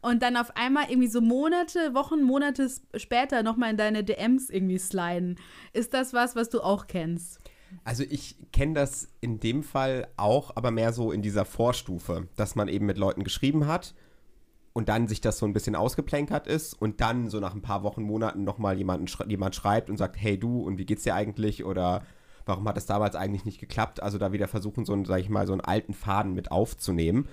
[0.00, 4.78] und dann auf einmal irgendwie so Monate, Wochen, Monate später nochmal in deine DMs irgendwie
[4.78, 5.36] sliden.
[5.72, 7.40] Ist das was, was du auch kennst?
[7.84, 12.54] Also ich kenne das in dem Fall auch, aber mehr so in dieser Vorstufe, dass
[12.54, 13.94] man eben mit Leuten geschrieben hat
[14.72, 17.82] und dann sich das so ein bisschen ausgeplänkert ist und dann so nach ein paar
[17.82, 21.14] Wochen, Monaten nochmal jemanden schr jemand schreibt und sagt, hey du, und wie geht's dir
[21.14, 21.64] eigentlich?
[21.64, 22.02] Oder
[22.46, 24.02] warum hat das damals eigentlich nicht geklappt?
[24.02, 27.28] Also da wieder versuchen, so einen, sag ich mal, so einen alten Faden mit aufzunehmen.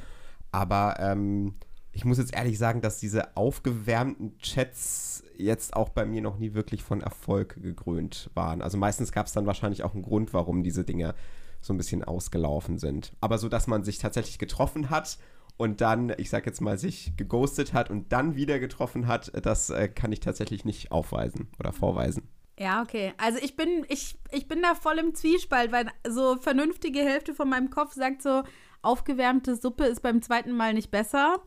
[0.52, 1.56] Aber ähm,
[1.96, 6.54] ich muss jetzt ehrlich sagen, dass diese aufgewärmten Chats jetzt auch bei mir noch nie
[6.54, 8.62] wirklich von Erfolg gekrönt waren.
[8.62, 11.16] Also meistens gab es dann wahrscheinlich auch einen Grund, warum diese Dinge
[11.62, 13.14] so ein bisschen ausgelaufen sind.
[13.22, 15.18] Aber so, dass man sich tatsächlich getroffen hat
[15.56, 19.70] und dann, ich sag jetzt mal, sich geghostet hat und dann wieder getroffen hat, das
[19.70, 22.28] äh, kann ich tatsächlich nicht aufweisen oder vorweisen.
[22.60, 23.14] Ja, okay.
[23.18, 27.50] Also ich bin, ich, ich bin da voll im Zwiespalt, weil so vernünftige Hälfte von
[27.50, 28.44] meinem Kopf sagt so,
[28.82, 31.42] aufgewärmte Suppe ist beim zweiten Mal nicht besser.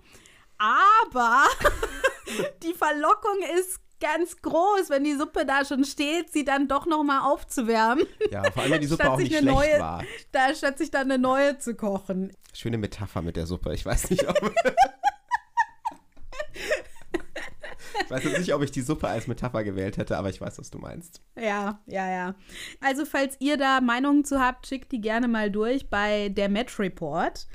[0.58, 1.44] Aber
[2.62, 7.02] die Verlockung ist ganz groß, wenn die Suppe da schon steht, sie dann doch noch
[7.02, 10.04] mal aufzuwärmen, Ja, vor allem, wenn die Suppe auch nicht schlecht neue- war.
[10.32, 12.32] da statt sich dann eine neue zu kochen.
[12.54, 13.74] Schöne Metapher mit der Suppe.
[13.74, 14.54] Ich weiß nicht, ob.
[18.04, 20.58] ich weiß jetzt nicht, ob ich die Suppe als Metapher gewählt hätte, aber ich weiß,
[20.58, 21.20] was du meinst.
[21.36, 22.34] Ja, ja, ja.
[22.80, 26.78] Also, falls ihr da Meinungen zu habt, schickt die gerne mal durch bei der Match
[26.78, 27.46] Report.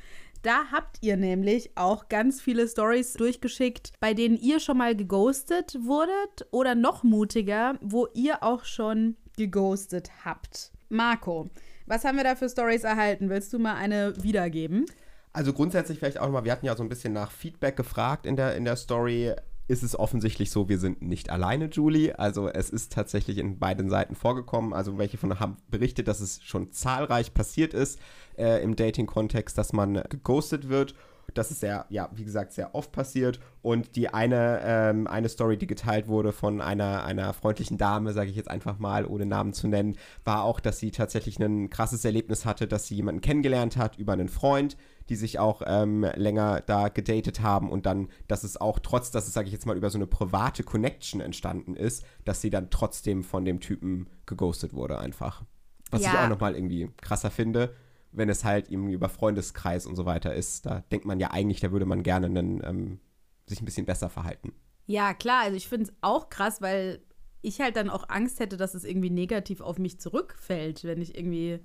[0.44, 5.78] Da habt ihr nämlich auch ganz viele Stories durchgeschickt, bei denen ihr schon mal geghostet
[5.86, 10.74] wurdet oder noch mutiger, wo ihr auch schon geghostet habt.
[10.90, 11.50] Marco,
[11.86, 13.30] was haben wir da für Stories erhalten?
[13.30, 14.86] Willst du mal eine wiedergeben?
[15.32, 18.36] Also grundsätzlich vielleicht auch nochmal, wir hatten ja so ein bisschen nach Feedback gefragt in
[18.36, 19.34] der, in der Story.
[19.68, 22.18] Ist es offensichtlich so, wir sind nicht alleine, Julie.
[22.20, 24.74] Also es ist tatsächlich in beiden Seiten vorgekommen.
[24.74, 28.00] Also welche von haben berichtet, dass es schon zahlreich passiert ist
[28.38, 30.96] äh, im Dating-Kontext, dass man geghostet wird.
[31.34, 33.40] Das ist sehr, ja, wie gesagt, sehr oft passiert.
[33.62, 38.30] Und die eine, ähm, eine Story, die geteilt wurde von einer, einer freundlichen Dame, sage
[38.30, 39.96] ich jetzt einfach mal, ohne Namen zu nennen,
[40.26, 44.14] war auch, dass sie tatsächlich ein krasses Erlebnis hatte, dass sie jemanden kennengelernt hat über
[44.14, 44.76] einen Freund,
[45.10, 49.28] die sich auch ähm, länger da gedatet haben und dann, dass es auch trotz, dass
[49.28, 52.70] es, sage ich jetzt mal, über so eine private Connection entstanden ist, dass sie dann
[52.70, 55.44] trotzdem von dem Typen geghostet wurde einfach.
[55.92, 56.26] Was ich Ja.
[56.26, 57.76] auch nochmal irgendwie krasser finde,
[58.12, 60.66] wenn es halt irgendwie über Freundeskreis und so weiter ist.
[60.66, 63.00] Da denkt man ja eigentlich, da würde man gerne einen, ähm,
[63.48, 64.54] sich ein bisschen besser verhalten.
[64.86, 67.02] Ja, klar, also ich finde es auch krass, weil
[67.42, 71.18] ich halt dann auch Angst hätte, dass es irgendwie negativ auf mich zurückfällt, wenn ich
[71.18, 71.60] irgendwie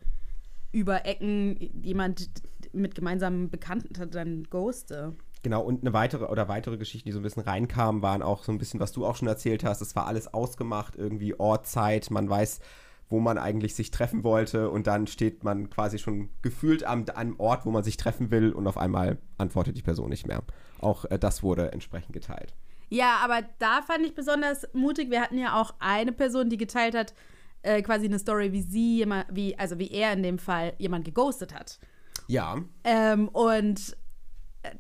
[0.73, 2.31] über Ecken jemand
[2.73, 5.15] mit gemeinsamen Bekannten hat, dann ghoste.
[5.43, 8.53] Genau, und eine weitere oder weitere Geschichten, die so ein bisschen reinkamen, waren auch so
[8.53, 9.81] ein bisschen, was du auch schon erzählt hast.
[9.81, 12.61] Es war alles ausgemacht, irgendwie Ort, Zeit, man weiß,
[13.09, 17.39] wo man eigentlich sich treffen wollte und dann steht man quasi schon gefühlt am, am
[17.39, 20.43] Ort, wo man sich treffen will und auf einmal antwortet die Person nicht mehr.
[20.81, 22.55] Auch äh, das wurde entsprechend geteilt.
[22.91, 25.11] Ja, aber da fand ich besonders mutig.
[25.11, 27.15] Wir hatten ja auch eine Person, die geteilt hat,
[27.63, 31.05] äh, quasi eine Story, wie sie jemand, wie, also wie er in dem Fall jemand
[31.05, 31.79] geghostet hat.
[32.27, 33.97] Ja, Ähm, und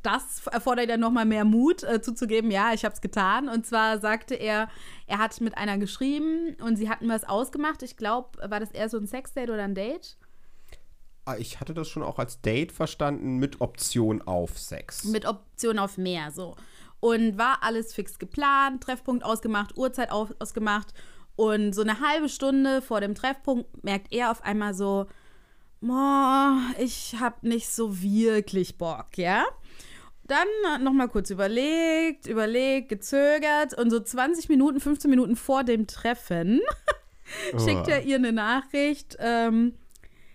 [0.02, 3.48] das erfordert ja nochmal mehr Mut, äh, zuzugeben, ja, ich habe es getan.
[3.48, 4.68] Und zwar sagte er,
[5.06, 7.82] er hat mit einer geschrieben und sie hatten was ausgemacht.
[7.82, 10.16] Ich glaube, war das eher so ein Sexdate oder ein Date?
[11.24, 15.04] Ah, ich hatte das schon auch als Date verstanden mit Option auf Sex.
[15.04, 16.56] Mit Option auf mehr, so.
[17.00, 20.94] Und war alles fix geplant, Treffpunkt ausgemacht, Uhrzeit ausgemacht.
[21.38, 25.06] Und so eine halbe Stunde vor dem Treffpunkt merkt er auf einmal so,
[26.78, 29.44] ich hab nicht so wirklich Bock, ja?
[30.26, 30.48] Dann
[30.82, 36.60] noch mal kurz überlegt, überlegt, gezögert und so 20 Minuten, 15 Minuten vor dem Treffen
[37.64, 39.16] schickt er ihr eine Nachricht.
[39.20, 39.74] Ähm,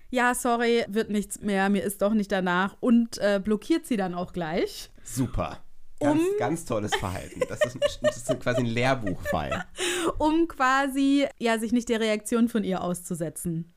[0.09, 4.13] ja, sorry, wird nichts mehr, mir ist doch nicht danach und äh, blockiert sie dann
[4.13, 4.89] auch gleich.
[5.03, 5.59] Super.
[6.03, 7.41] Ganz, um, ganz tolles Verhalten.
[7.47, 9.65] Das ist, das ist quasi ein Lehrbuchfall.
[10.17, 13.73] Um quasi, ja, sich nicht der Reaktion von ihr auszusetzen.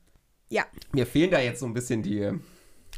[0.49, 0.65] Ja.
[0.91, 2.31] Mir fehlen da jetzt so ein bisschen die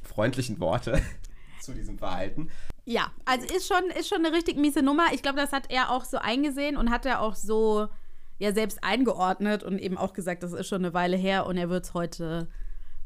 [0.03, 1.01] freundlichen Worte
[1.61, 2.49] zu diesem Verhalten.
[2.85, 5.13] Ja, also ist schon, ist schon eine richtig miese Nummer.
[5.13, 7.87] Ich glaube, das hat er auch so eingesehen und hat er auch so
[8.39, 11.69] ja selbst eingeordnet und eben auch gesagt, das ist schon eine Weile her und er
[11.69, 12.47] wird es heute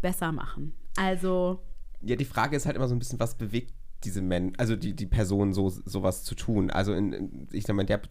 [0.01, 0.73] besser machen.
[0.95, 1.59] Also.
[2.01, 4.93] Ja, die Frage ist halt immer so ein bisschen, was bewegt diese Menschen, also die,
[4.95, 6.69] die Person so sowas zu tun.
[6.69, 8.01] Also in, ich sag mal, in der,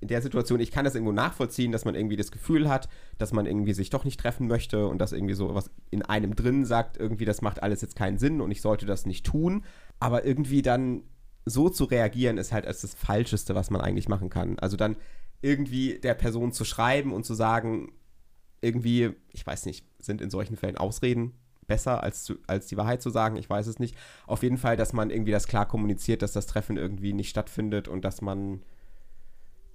[0.00, 2.88] in der Situation, ich kann das irgendwo nachvollziehen, dass man irgendwie das Gefühl hat,
[3.18, 6.34] dass man irgendwie sich doch nicht treffen möchte und dass irgendwie so was in einem
[6.34, 9.64] drin sagt, irgendwie das macht alles jetzt keinen Sinn und ich sollte das nicht tun.
[10.00, 11.02] Aber irgendwie dann
[11.44, 14.58] so zu reagieren, ist halt als das Falscheste, was man eigentlich machen kann.
[14.58, 14.96] Also dann
[15.40, 17.92] irgendwie der Person zu schreiben und zu sagen,
[18.60, 21.32] irgendwie, ich weiß nicht, sind in solchen Fällen Ausreden
[21.72, 23.36] besser, als, zu, als die Wahrheit zu sagen.
[23.36, 23.96] Ich weiß es nicht.
[24.26, 27.88] Auf jeden Fall, dass man irgendwie das klar kommuniziert, dass das Treffen irgendwie nicht stattfindet
[27.88, 28.60] und dass man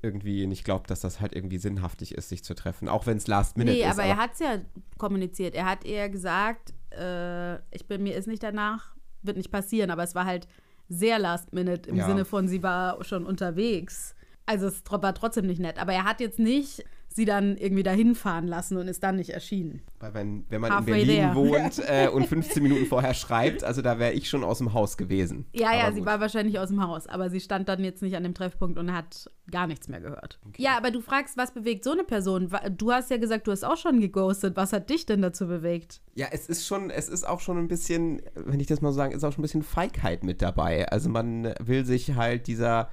[0.04, 2.88] irgendwie nicht glaubt, dass das halt irgendwie sinnhaftig ist, sich zu treffen.
[2.88, 3.94] Auch wenn es Last Minute nee, ist.
[3.94, 4.60] aber, aber er hat es ja
[5.00, 5.56] kommuniziert.
[5.56, 9.90] Er hat eher gesagt, äh, ich bin mir ist nicht danach, wird nicht passieren.
[9.90, 10.48] Aber es war halt
[10.88, 12.06] sehr Last Minute im ja.
[12.06, 14.14] Sinne von, sie war schon unterwegs.
[14.46, 15.80] Also es war trotzdem nicht nett.
[15.80, 16.86] Aber er hat jetzt nicht
[17.18, 19.82] sie dann irgendwie dahin fahren lassen und ist dann nicht erschienen.
[20.00, 21.36] Weil wenn, wenn man Halfway in Berlin there.
[21.36, 24.96] wohnt äh, und 15 Minuten vorher schreibt, also da wäre ich schon aus dem Haus
[24.96, 25.46] gewesen.
[25.52, 25.96] Ja, aber ja, gut.
[25.96, 28.80] sie war wahrscheinlich aus dem Haus, aber sie stand dann jetzt nicht an dem Treffpunkt
[28.80, 30.40] und hat gar nichts mehr gehört.
[30.48, 30.62] Okay.
[30.62, 32.50] Ja, aber du fragst, was bewegt so eine Person?
[32.78, 34.56] Du hast ja gesagt, du hast auch schon geghostet.
[34.56, 36.02] Was hat dich denn dazu bewegt?
[36.16, 38.98] Ja, es ist schon, es ist auch schon ein bisschen, wenn ich das mal so
[38.98, 40.88] sagen, ist auch schon ein bisschen Feigheit mit dabei.
[40.90, 42.90] Also man will sich halt dieser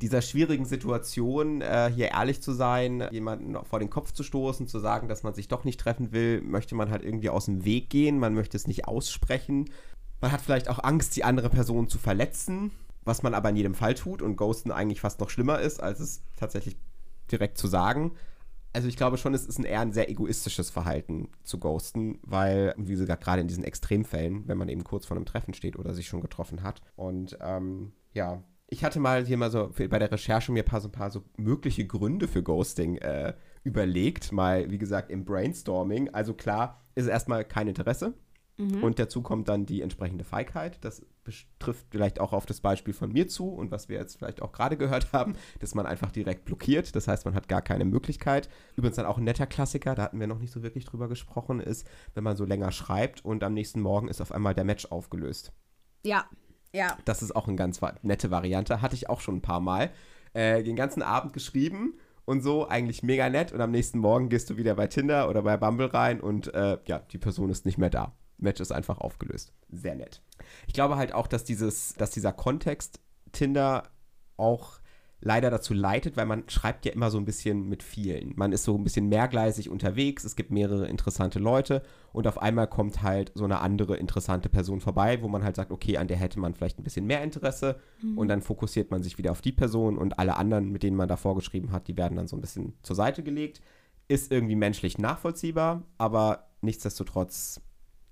[0.00, 4.78] dieser schwierigen Situation äh, hier ehrlich zu sein, jemanden vor den Kopf zu stoßen, zu
[4.78, 7.90] sagen, dass man sich doch nicht treffen will, möchte man halt irgendwie aus dem Weg
[7.90, 9.70] gehen, man möchte es nicht aussprechen.
[10.20, 12.72] Man hat vielleicht auch Angst, die andere Person zu verletzen,
[13.04, 16.00] was man aber in jedem Fall tut und Ghosten eigentlich fast noch schlimmer ist, als
[16.00, 16.76] es tatsächlich
[17.30, 18.12] direkt zu sagen.
[18.72, 22.74] Also ich glaube schon, es ist ein eher ein sehr egoistisches Verhalten zu ghosten, weil,
[22.76, 25.94] wie gesagt, gerade in diesen Extremfällen, wenn man eben kurz vor einem Treffen steht oder
[25.94, 26.82] sich schon getroffen hat.
[26.94, 30.80] Und ähm, ja, ich hatte mal hier mal so bei der Recherche mir ein paar
[30.80, 36.10] so, ein paar so mögliche Gründe für Ghosting äh, überlegt, mal wie gesagt im Brainstorming.
[36.10, 38.12] Also klar ist erstmal kein Interesse
[38.58, 38.84] mhm.
[38.84, 40.84] und dazu kommt dann die entsprechende Feigheit.
[40.84, 41.04] Das
[41.58, 44.52] trifft vielleicht auch auf das Beispiel von mir zu und was wir jetzt vielleicht auch
[44.52, 46.94] gerade gehört haben, dass man einfach direkt blockiert.
[46.94, 48.50] Das heißt, man hat gar keine Möglichkeit.
[48.76, 51.60] Übrigens dann auch ein netter Klassiker, da hatten wir noch nicht so wirklich drüber gesprochen,
[51.60, 54.86] ist, wenn man so länger schreibt und am nächsten Morgen ist auf einmal der Match
[54.86, 55.52] aufgelöst.
[56.04, 56.26] Ja,
[56.72, 56.96] ja.
[57.04, 58.82] Das ist auch eine ganz nette Variante.
[58.82, 59.90] Hatte ich auch schon ein paar Mal.
[60.34, 63.52] Äh, den ganzen Abend geschrieben und so, eigentlich mega nett.
[63.52, 66.78] Und am nächsten Morgen gehst du wieder bei Tinder oder bei Bumble rein und äh,
[66.86, 68.12] ja, die Person ist nicht mehr da.
[68.36, 69.52] Match ist einfach aufgelöst.
[69.70, 70.22] Sehr nett.
[70.66, 73.00] Ich glaube halt auch, dass dieses, dass dieser Kontext
[73.32, 73.84] Tinder
[74.36, 74.77] auch
[75.20, 78.32] leider dazu leitet, weil man schreibt ja immer so ein bisschen mit vielen.
[78.36, 82.68] Man ist so ein bisschen mehrgleisig unterwegs, es gibt mehrere interessante Leute und auf einmal
[82.68, 86.18] kommt halt so eine andere interessante Person vorbei, wo man halt sagt, okay, an der
[86.18, 88.16] hätte man vielleicht ein bisschen mehr Interesse mhm.
[88.16, 91.08] und dann fokussiert man sich wieder auf die Person und alle anderen, mit denen man
[91.08, 93.60] da vorgeschrieben hat, die werden dann so ein bisschen zur Seite gelegt.
[94.06, 97.60] Ist irgendwie menschlich nachvollziehbar, aber nichtsdestotrotz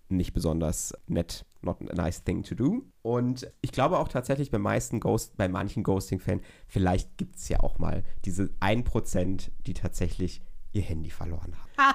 [0.09, 2.83] nicht besonders nett, not a nice thing to do.
[3.07, 7.61] Und ich glaube auch tatsächlich bei meisten Ghost, bei manchen Ghosting-Fans, vielleicht gibt es ja
[7.61, 10.43] auch mal diese 1%, die tatsächlich
[10.73, 11.95] ihr Handy verloren haben.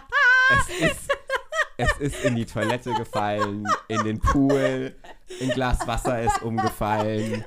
[0.69, 1.09] es, ist,
[1.75, 4.95] es ist in die Toilette gefallen, in den Pool,
[5.41, 7.43] ein Glas Wasser ist umgefallen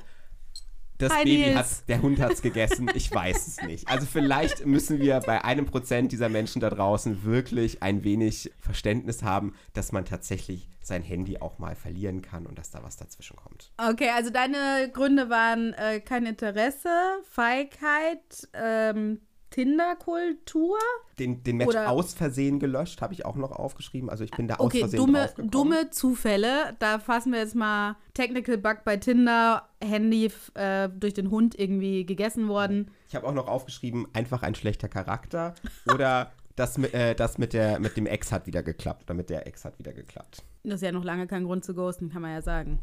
[0.97, 2.89] das Hi, Baby hat, der Hund hat es gegessen.
[2.93, 3.87] Ich weiß es nicht.
[3.87, 9.23] Also vielleicht müssen wir bei einem Prozent dieser Menschen da draußen wirklich ein wenig Verständnis
[9.23, 13.35] haben, dass man tatsächlich sein Handy auch mal verlieren kann und dass da was dazwischen
[13.35, 13.71] kommt.
[13.77, 16.89] Okay, also deine Gründe waren äh, kein Interesse,
[17.29, 19.19] Feigheit, ähm,
[19.55, 20.77] Tinder-Kultur.
[21.17, 24.09] Den, den Match Oder aus Versehen gelöscht, habe ich auch noch aufgeschrieben.
[24.09, 26.75] Also ich bin da okay, aus Versehen dumme, dumme Zufälle.
[26.79, 32.05] Da fassen wir jetzt mal Technical Bug bei Tinder, Handy äh, durch den Hund irgendwie
[32.05, 32.91] gegessen worden.
[33.07, 35.55] Ich habe auch noch aufgeschrieben, einfach ein schlechter Charakter.
[35.93, 39.03] Oder das, äh, das mit, der, mit dem Ex hat wieder geklappt.
[39.03, 40.43] Oder mit der Ex hat wieder geklappt.
[40.65, 42.79] Das ist ja noch lange kein Grund zu ghosten, kann man ja sagen.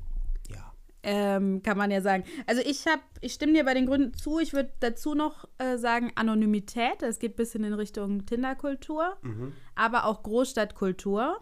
[1.04, 2.24] Ähm, kann man ja sagen.
[2.46, 4.38] Also ich habe, ich stimme dir bei den Gründen zu.
[4.38, 7.02] Ich würde dazu noch äh, sagen Anonymität.
[7.02, 9.52] Es geht ein bisschen in Richtung Tinderkultur, mhm.
[9.74, 11.40] aber auch Großstadtkultur,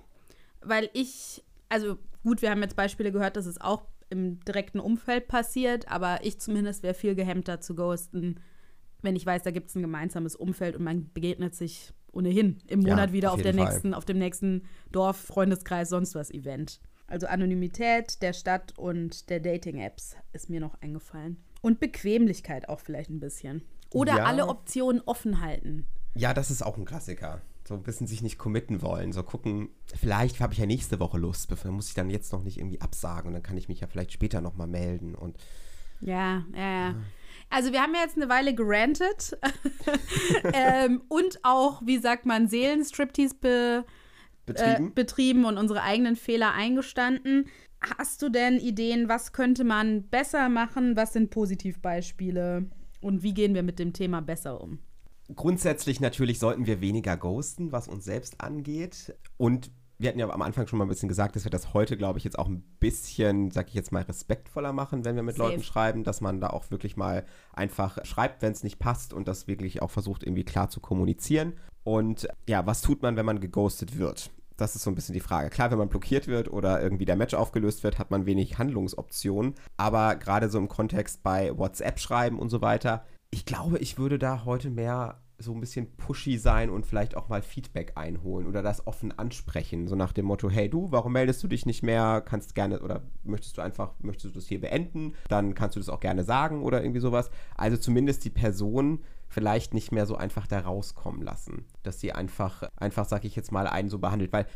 [0.63, 5.29] weil ich, also gut, wir haben jetzt Beispiele gehört, dass es auch im direkten Umfeld
[5.29, 8.41] passiert, aber ich zumindest wäre viel gehemmter zu ghosten,
[9.03, 12.81] wenn ich weiß, da gibt es ein gemeinsames Umfeld und man begegnet sich ohnehin im
[12.81, 13.65] Monat Ja, wieder auf auf, der Fall.
[13.65, 16.81] nächsten, auf dem nächsten Dorf, Freundeskreis, sonst was Event.
[17.11, 21.43] Also Anonymität der Stadt und der Dating-Apps ist mir noch eingefallen.
[21.61, 23.63] Und Bequemlichkeit auch vielleicht ein bisschen.
[23.93, 24.25] Oder Ja.
[24.25, 25.87] alle Optionen offen halten.
[26.15, 27.43] Ja, das ist auch ein Klassiker.
[27.67, 29.13] So ein bisschen sich nicht committen wollen.
[29.13, 32.43] So gucken, vielleicht habe ich ja nächste Woche Lust, bevor muss ich dann jetzt noch
[32.43, 35.15] nicht irgendwie absagen und dann kann ich mich ja vielleicht später nochmal melden.
[35.15, 35.37] Und
[36.01, 36.95] Ja, ja, ja.
[37.51, 39.37] Also wir haben ja jetzt eine Weile gerantet
[40.55, 43.85] ähm, und auch, wie sagt man, Seelenstriptease be,
[44.55, 44.89] betrieben.
[44.89, 47.47] Äh, betrieben und unsere eigenen Fehler eingestanden.
[47.99, 50.97] Hast du denn Ideen, was könnte man besser machen?
[50.97, 52.67] Was sind Positivbeispiele?
[53.01, 54.79] Und wie gehen wir mit dem Thema besser um?
[55.35, 59.15] Grundsätzlich natürlich sollten wir weniger ghosten, was uns selbst angeht.
[59.37, 61.97] Und wir hatten ja am Anfang schon mal ein bisschen gesagt, dass wir das heute,
[61.97, 65.37] glaube ich, jetzt auch ein bisschen, sag ich jetzt mal, respektvoller machen, wenn wir mit
[65.37, 65.51] Safe.
[65.51, 69.29] Leuten schreiben, dass man da auch wirklich mal einfach schreibt, wenn es nicht passt und
[69.29, 71.53] das wirklich auch versucht, irgendwie klar zu kommunizieren.
[71.85, 74.31] Und ja, was tut man, wenn man geghostet wird?
[74.61, 75.49] Das ist so ein bisschen die Frage.
[75.49, 79.55] Klar, wenn man blockiert wird oder irgendwie der Match aufgelöst wird, hat man wenig Handlungsoptionen.
[79.79, 84.19] Aber gerade so im Kontext bei WhatsApp schreiben und so weiter, ich glaube, ich würde
[84.19, 88.63] da heute mehr so ein bisschen pushy sein und vielleicht auch mal Feedback einholen oder
[88.63, 89.89] das offen ansprechen.
[89.89, 92.21] So nach dem Motto, hey du, warum meldest du dich nicht mehr?
[92.21, 95.15] Kannst gerne oder möchtest du einfach, möchtest du das hier beenden?
[95.29, 97.31] Dann kannst du das auch gerne sagen oder irgendwie sowas.
[97.57, 101.65] Also zumindest die Person vielleicht nicht mehr so einfach da rauskommen lassen.
[101.83, 104.33] Dass sie einfach, einfach, sag ich jetzt mal, einen so behandelt.
[104.33, 104.47] Weil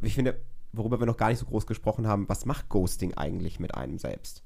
[0.00, 0.40] ich finde,
[0.72, 3.98] worüber wir noch gar nicht so groß gesprochen haben, was macht Ghosting eigentlich mit einem
[3.98, 4.42] selbst?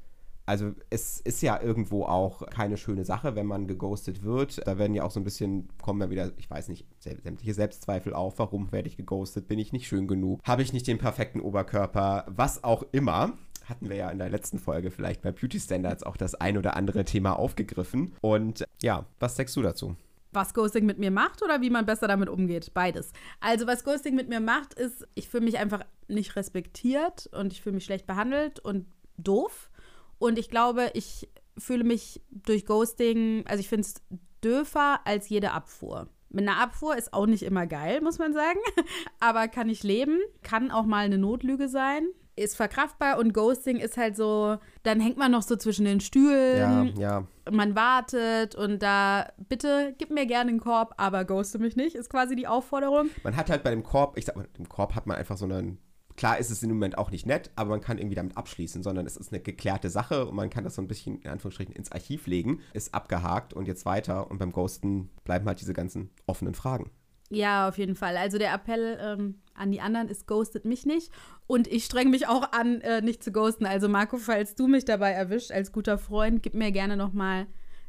[0.46, 4.66] Also es ist ja irgendwo auch keine schöne Sache, wenn man geghostet wird.
[4.66, 8.12] Da werden ja auch so ein bisschen, kommen ja wieder, ich weiß nicht, sämtliche Selbstzweifel
[8.12, 8.38] auf.
[8.38, 9.48] Warum werde ich geghostet?
[9.48, 10.40] Bin ich nicht schön genug?
[10.44, 12.26] Habe ich nicht den perfekten Oberkörper?
[12.28, 13.32] Was auch immer.
[13.64, 16.76] Hatten wir ja in der letzten Folge vielleicht bei Beauty Standards auch das ein oder
[16.76, 18.14] andere Thema aufgegriffen.
[18.20, 19.96] Und ja, was sagst du dazu?
[20.32, 22.74] Was Ghosting mit mir macht oder wie man besser damit umgeht?
[22.74, 23.12] Beides.
[23.40, 27.62] Also was Ghosting mit mir macht, ist, ich fühle mich einfach nicht respektiert und ich
[27.62, 29.70] fühle mich schlecht behandelt und doof.
[30.18, 33.94] Und ich glaube, ich fühle mich durch Ghosting, also ich finde es
[34.42, 36.08] döfer als jede Abfuhr.
[36.30, 38.58] Mit einer Abfuhr ist auch nicht immer geil, muss man sagen.
[39.20, 43.96] Aber kann ich leben, kann auch mal eine Notlüge sein, ist verkraftbar und Ghosting ist
[43.96, 47.26] halt so, dann hängt man noch so zwischen den Ja, Stühlen, ja.
[47.50, 52.10] man wartet und da, bitte gib mir gerne einen Korb, aber ghoste mich nicht, ist
[52.10, 53.08] quasi die Aufforderung.
[53.22, 55.44] Man hat halt bei dem Korb, ich sag mal, im Korb hat man einfach so
[55.44, 55.78] einen.
[56.16, 59.04] Klar ist es im Moment auch nicht nett, aber man kann irgendwie damit abschließen, sondern
[59.04, 61.90] es ist eine geklärte Sache und man kann das so ein bisschen in Anführungsstrichen ins
[61.90, 66.54] Archiv legen, ist abgehakt und jetzt weiter und beim Ghosten bleiben halt diese ganzen offenen
[66.54, 66.92] Fragen.
[67.30, 68.16] Ja, auf jeden Fall.
[68.16, 71.10] Also der Appell ähm, an die anderen ist, ghostet mich nicht.
[71.46, 73.66] Und ich streng mich auch an, äh, nicht zu ghosten.
[73.66, 77.46] Also Marco, falls du mich dabei erwischt als guter Freund, gib mir gerne noch mal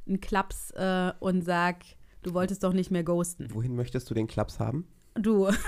[0.08, 1.84] einen Klaps äh, und sag,
[2.24, 3.48] du wolltest doch nicht mehr ghosten.
[3.54, 4.88] Wohin möchtest du den Klaps haben?
[5.16, 5.50] Du.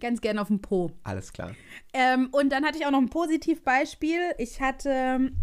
[0.00, 0.90] Ganz gerne auf den Po.
[1.04, 1.54] Alles klar.
[1.92, 4.34] Ähm, und dann hatte ich auch noch ein Positivbeispiel.
[4.38, 5.36] Ich hatte ähm,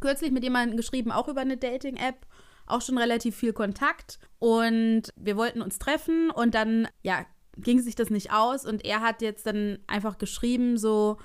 [0.00, 2.26] kürzlich mit jemandem geschrieben, auch über eine Dating-App,
[2.66, 4.18] auch schon relativ viel Kontakt.
[4.38, 7.24] Und wir wollten uns treffen und dann, ja,
[7.56, 8.64] ging sich das nicht aus.
[8.64, 11.18] Und er hat jetzt dann einfach geschrieben, so,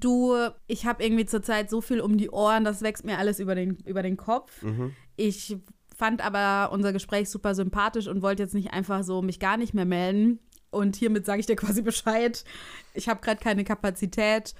[0.00, 0.34] du,
[0.66, 3.76] ich habe irgendwie zurzeit so viel um die Ohren, das wächst mir alles über den,
[3.84, 4.62] über den Kopf.
[5.16, 5.56] Ich
[5.96, 9.74] fand aber unser Gespräch super sympathisch und wollte jetzt nicht einfach so mich gar nicht
[9.74, 10.38] mehr melden.
[10.70, 12.44] Und hiermit sage ich dir quasi Bescheid.
[12.94, 14.54] Ich habe gerade keine Kapazität.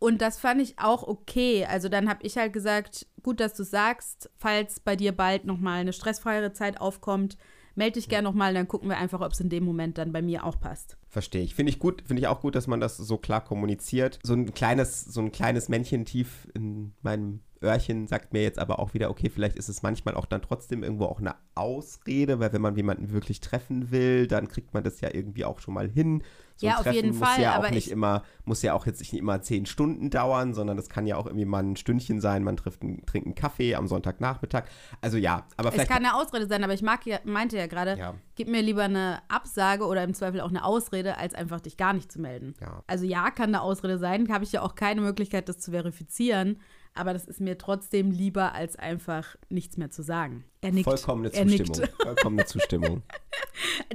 [0.00, 1.66] Und das fand ich auch okay.
[1.66, 5.80] Also dann habe ich halt gesagt, gut, dass du sagst, falls bei dir bald nochmal
[5.80, 7.36] eine stressfreiere Zeit aufkommt,
[7.74, 10.22] melde dich gerne nochmal, dann gucken wir einfach, ob es in dem Moment dann bei
[10.22, 10.96] mir auch passt.
[11.06, 11.54] Verstehe ich.
[11.54, 14.18] Finde ich gut, finde ich auch gut, dass man das so klar kommuniziert.
[14.22, 18.78] So ein kleines, so ein kleines Männchen tief in meinem Öhrchen sagt mir jetzt aber
[18.78, 22.52] auch wieder, okay, vielleicht ist es manchmal auch dann trotzdem irgendwo auch eine Ausrede, weil
[22.54, 25.88] wenn man jemanden wirklich treffen will, dann kriegt man das ja irgendwie auch schon mal
[25.88, 26.22] hin.
[26.56, 28.86] So Ja, auf Treffen jeden muss Fall, ja auch nicht ich- immer, muss ja auch
[28.86, 32.20] jetzt nicht immer zehn Stunden dauern, sondern das kann ja auch irgendwie mal ein Stündchen
[32.20, 34.64] sein, man trifft einen, trinkt einen Kaffee am Sonntagnachmittag.
[35.02, 35.90] Also ja, aber Es vielleicht.
[35.90, 38.14] kann eine Ausrede sein, aber ich mag ja, meinte ja gerade, Ja.
[38.36, 41.92] gib mir lieber eine Absage oder im Zweifel auch eine Ausrede, als einfach dich gar
[41.92, 42.54] nicht zu melden.
[42.60, 42.82] Ja.
[42.86, 46.58] Also ja, kann eine Ausrede sein, habe ich ja auch keine Möglichkeit, das zu verifizieren,
[46.94, 50.44] aber das ist mir trotzdem lieber, als einfach nichts mehr zu sagen.
[50.60, 50.84] Er nickt.
[50.84, 51.66] Vollkommene er nickt.
[51.66, 51.96] Zustimmung.
[52.02, 53.02] Vollkommene Zustimmung.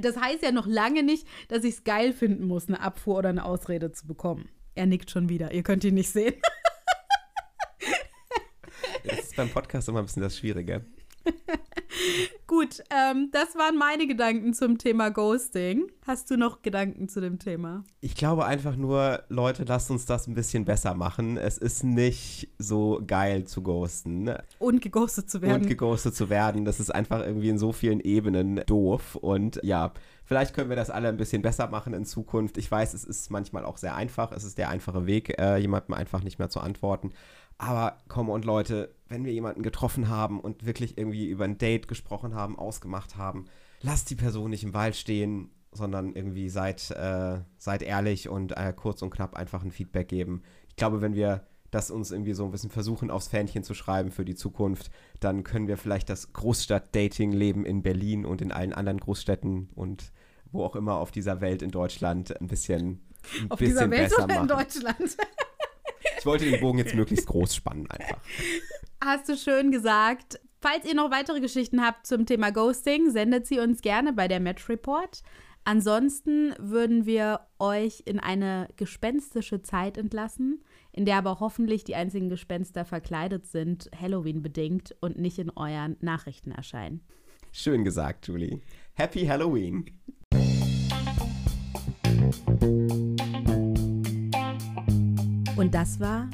[0.00, 3.30] Das heißt ja noch lange nicht, dass ich es geil finden muss, eine Abfuhr oder
[3.30, 4.48] eine Ausrede zu bekommen.
[4.74, 5.52] Er nickt schon wieder.
[5.52, 6.34] Ihr könnt ihn nicht sehen.
[9.04, 10.84] Das ist beim Podcast immer ein bisschen das Schwierige.
[12.46, 15.90] Gut, ähm, das waren meine Gedanken zum Thema Ghosting.
[16.06, 17.84] Hast du noch Gedanken zu dem Thema?
[18.00, 21.36] Ich glaube einfach nur, Leute, lasst uns das ein bisschen besser machen.
[21.36, 24.30] Es ist nicht so geil zu ghosten.
[24.58, 25.62] Und geghostet zu werden.
[25.62, 26.64] Und geghostet zu werden.
[26.64, 29.16] Das ist einfach irgendwie in so vielen Ebenen doof.
[29.16, 29.92] Und ja,
[30.26, 32.58] vielleicht können wir das alle ein bisschen besser machen in Zukunft.
[32.58, 34.32] Ich weiß, es ist manchmal auch sehr einfach.
[34.32, 37.12] Es ist der einfache Weg, äh, jemandem einfach nicht mehr zu antworten.
[37.58, 41.88] Aber komm und Leute, wenn wir jemanden getroffen haben und wirklich irgendwie über ein Date
[41.88, 43.46] gesprochen haben, ausgemacht haben,
[43.80, 48.72] lasst die Person nicht im Wald stehen, sondern irgendwie seid, äh, seid ehrlich und äh,
[48.74, 50.42] kurz und knapp einfach ein Feedback geben.
[50.68, 54.10] Ich glaube, wenn wir das uns irgendwie so ein bisschen versuchen, aufs Fähnchen zu schreiben
[54.10, 59.00] für die Zukunft, dann können wir vielleicht das Großstadt-Dating-Leben in Berlin und in allen anderen
[59.00, 60.12] Großstädten und
[60.52, 63.00] wo auch immer auf dieser Welt in Deutschland ein bisschen,
[63.40, 64.48] ein auf bisschen dieser Welt besser oder in machen.
[64.48, 65.16] Deutschland?
[66.18, 68.18] Ich wollte den Bogen jetzt möglichst groß spannen einfach.
[69.02, 70.40] Hast du schön gesagt.
[70.60, 74.40] Falls ihr noch weitere Geschichten habt zum Thema Ghosting, sendet sie uns gerne bei der
[74.40, 75.22] Match Report.
[75.64, 82.28] Ansonsten würden wir euch in eine gespenstische Zeit entlassen, in der aber hoffentlich die einzigen
[82.28, 87.00] Gespenster verkleidet sind, Halloween bedingt und nicht in euren Nachrichten erscheinen.
[87.50, 88.60] Schön gesagt, Julie.
[88.94, 89.86] Happy Halloween.
[95.56, 96.28] Und das war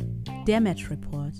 [0.46, 1.32] der Match Report.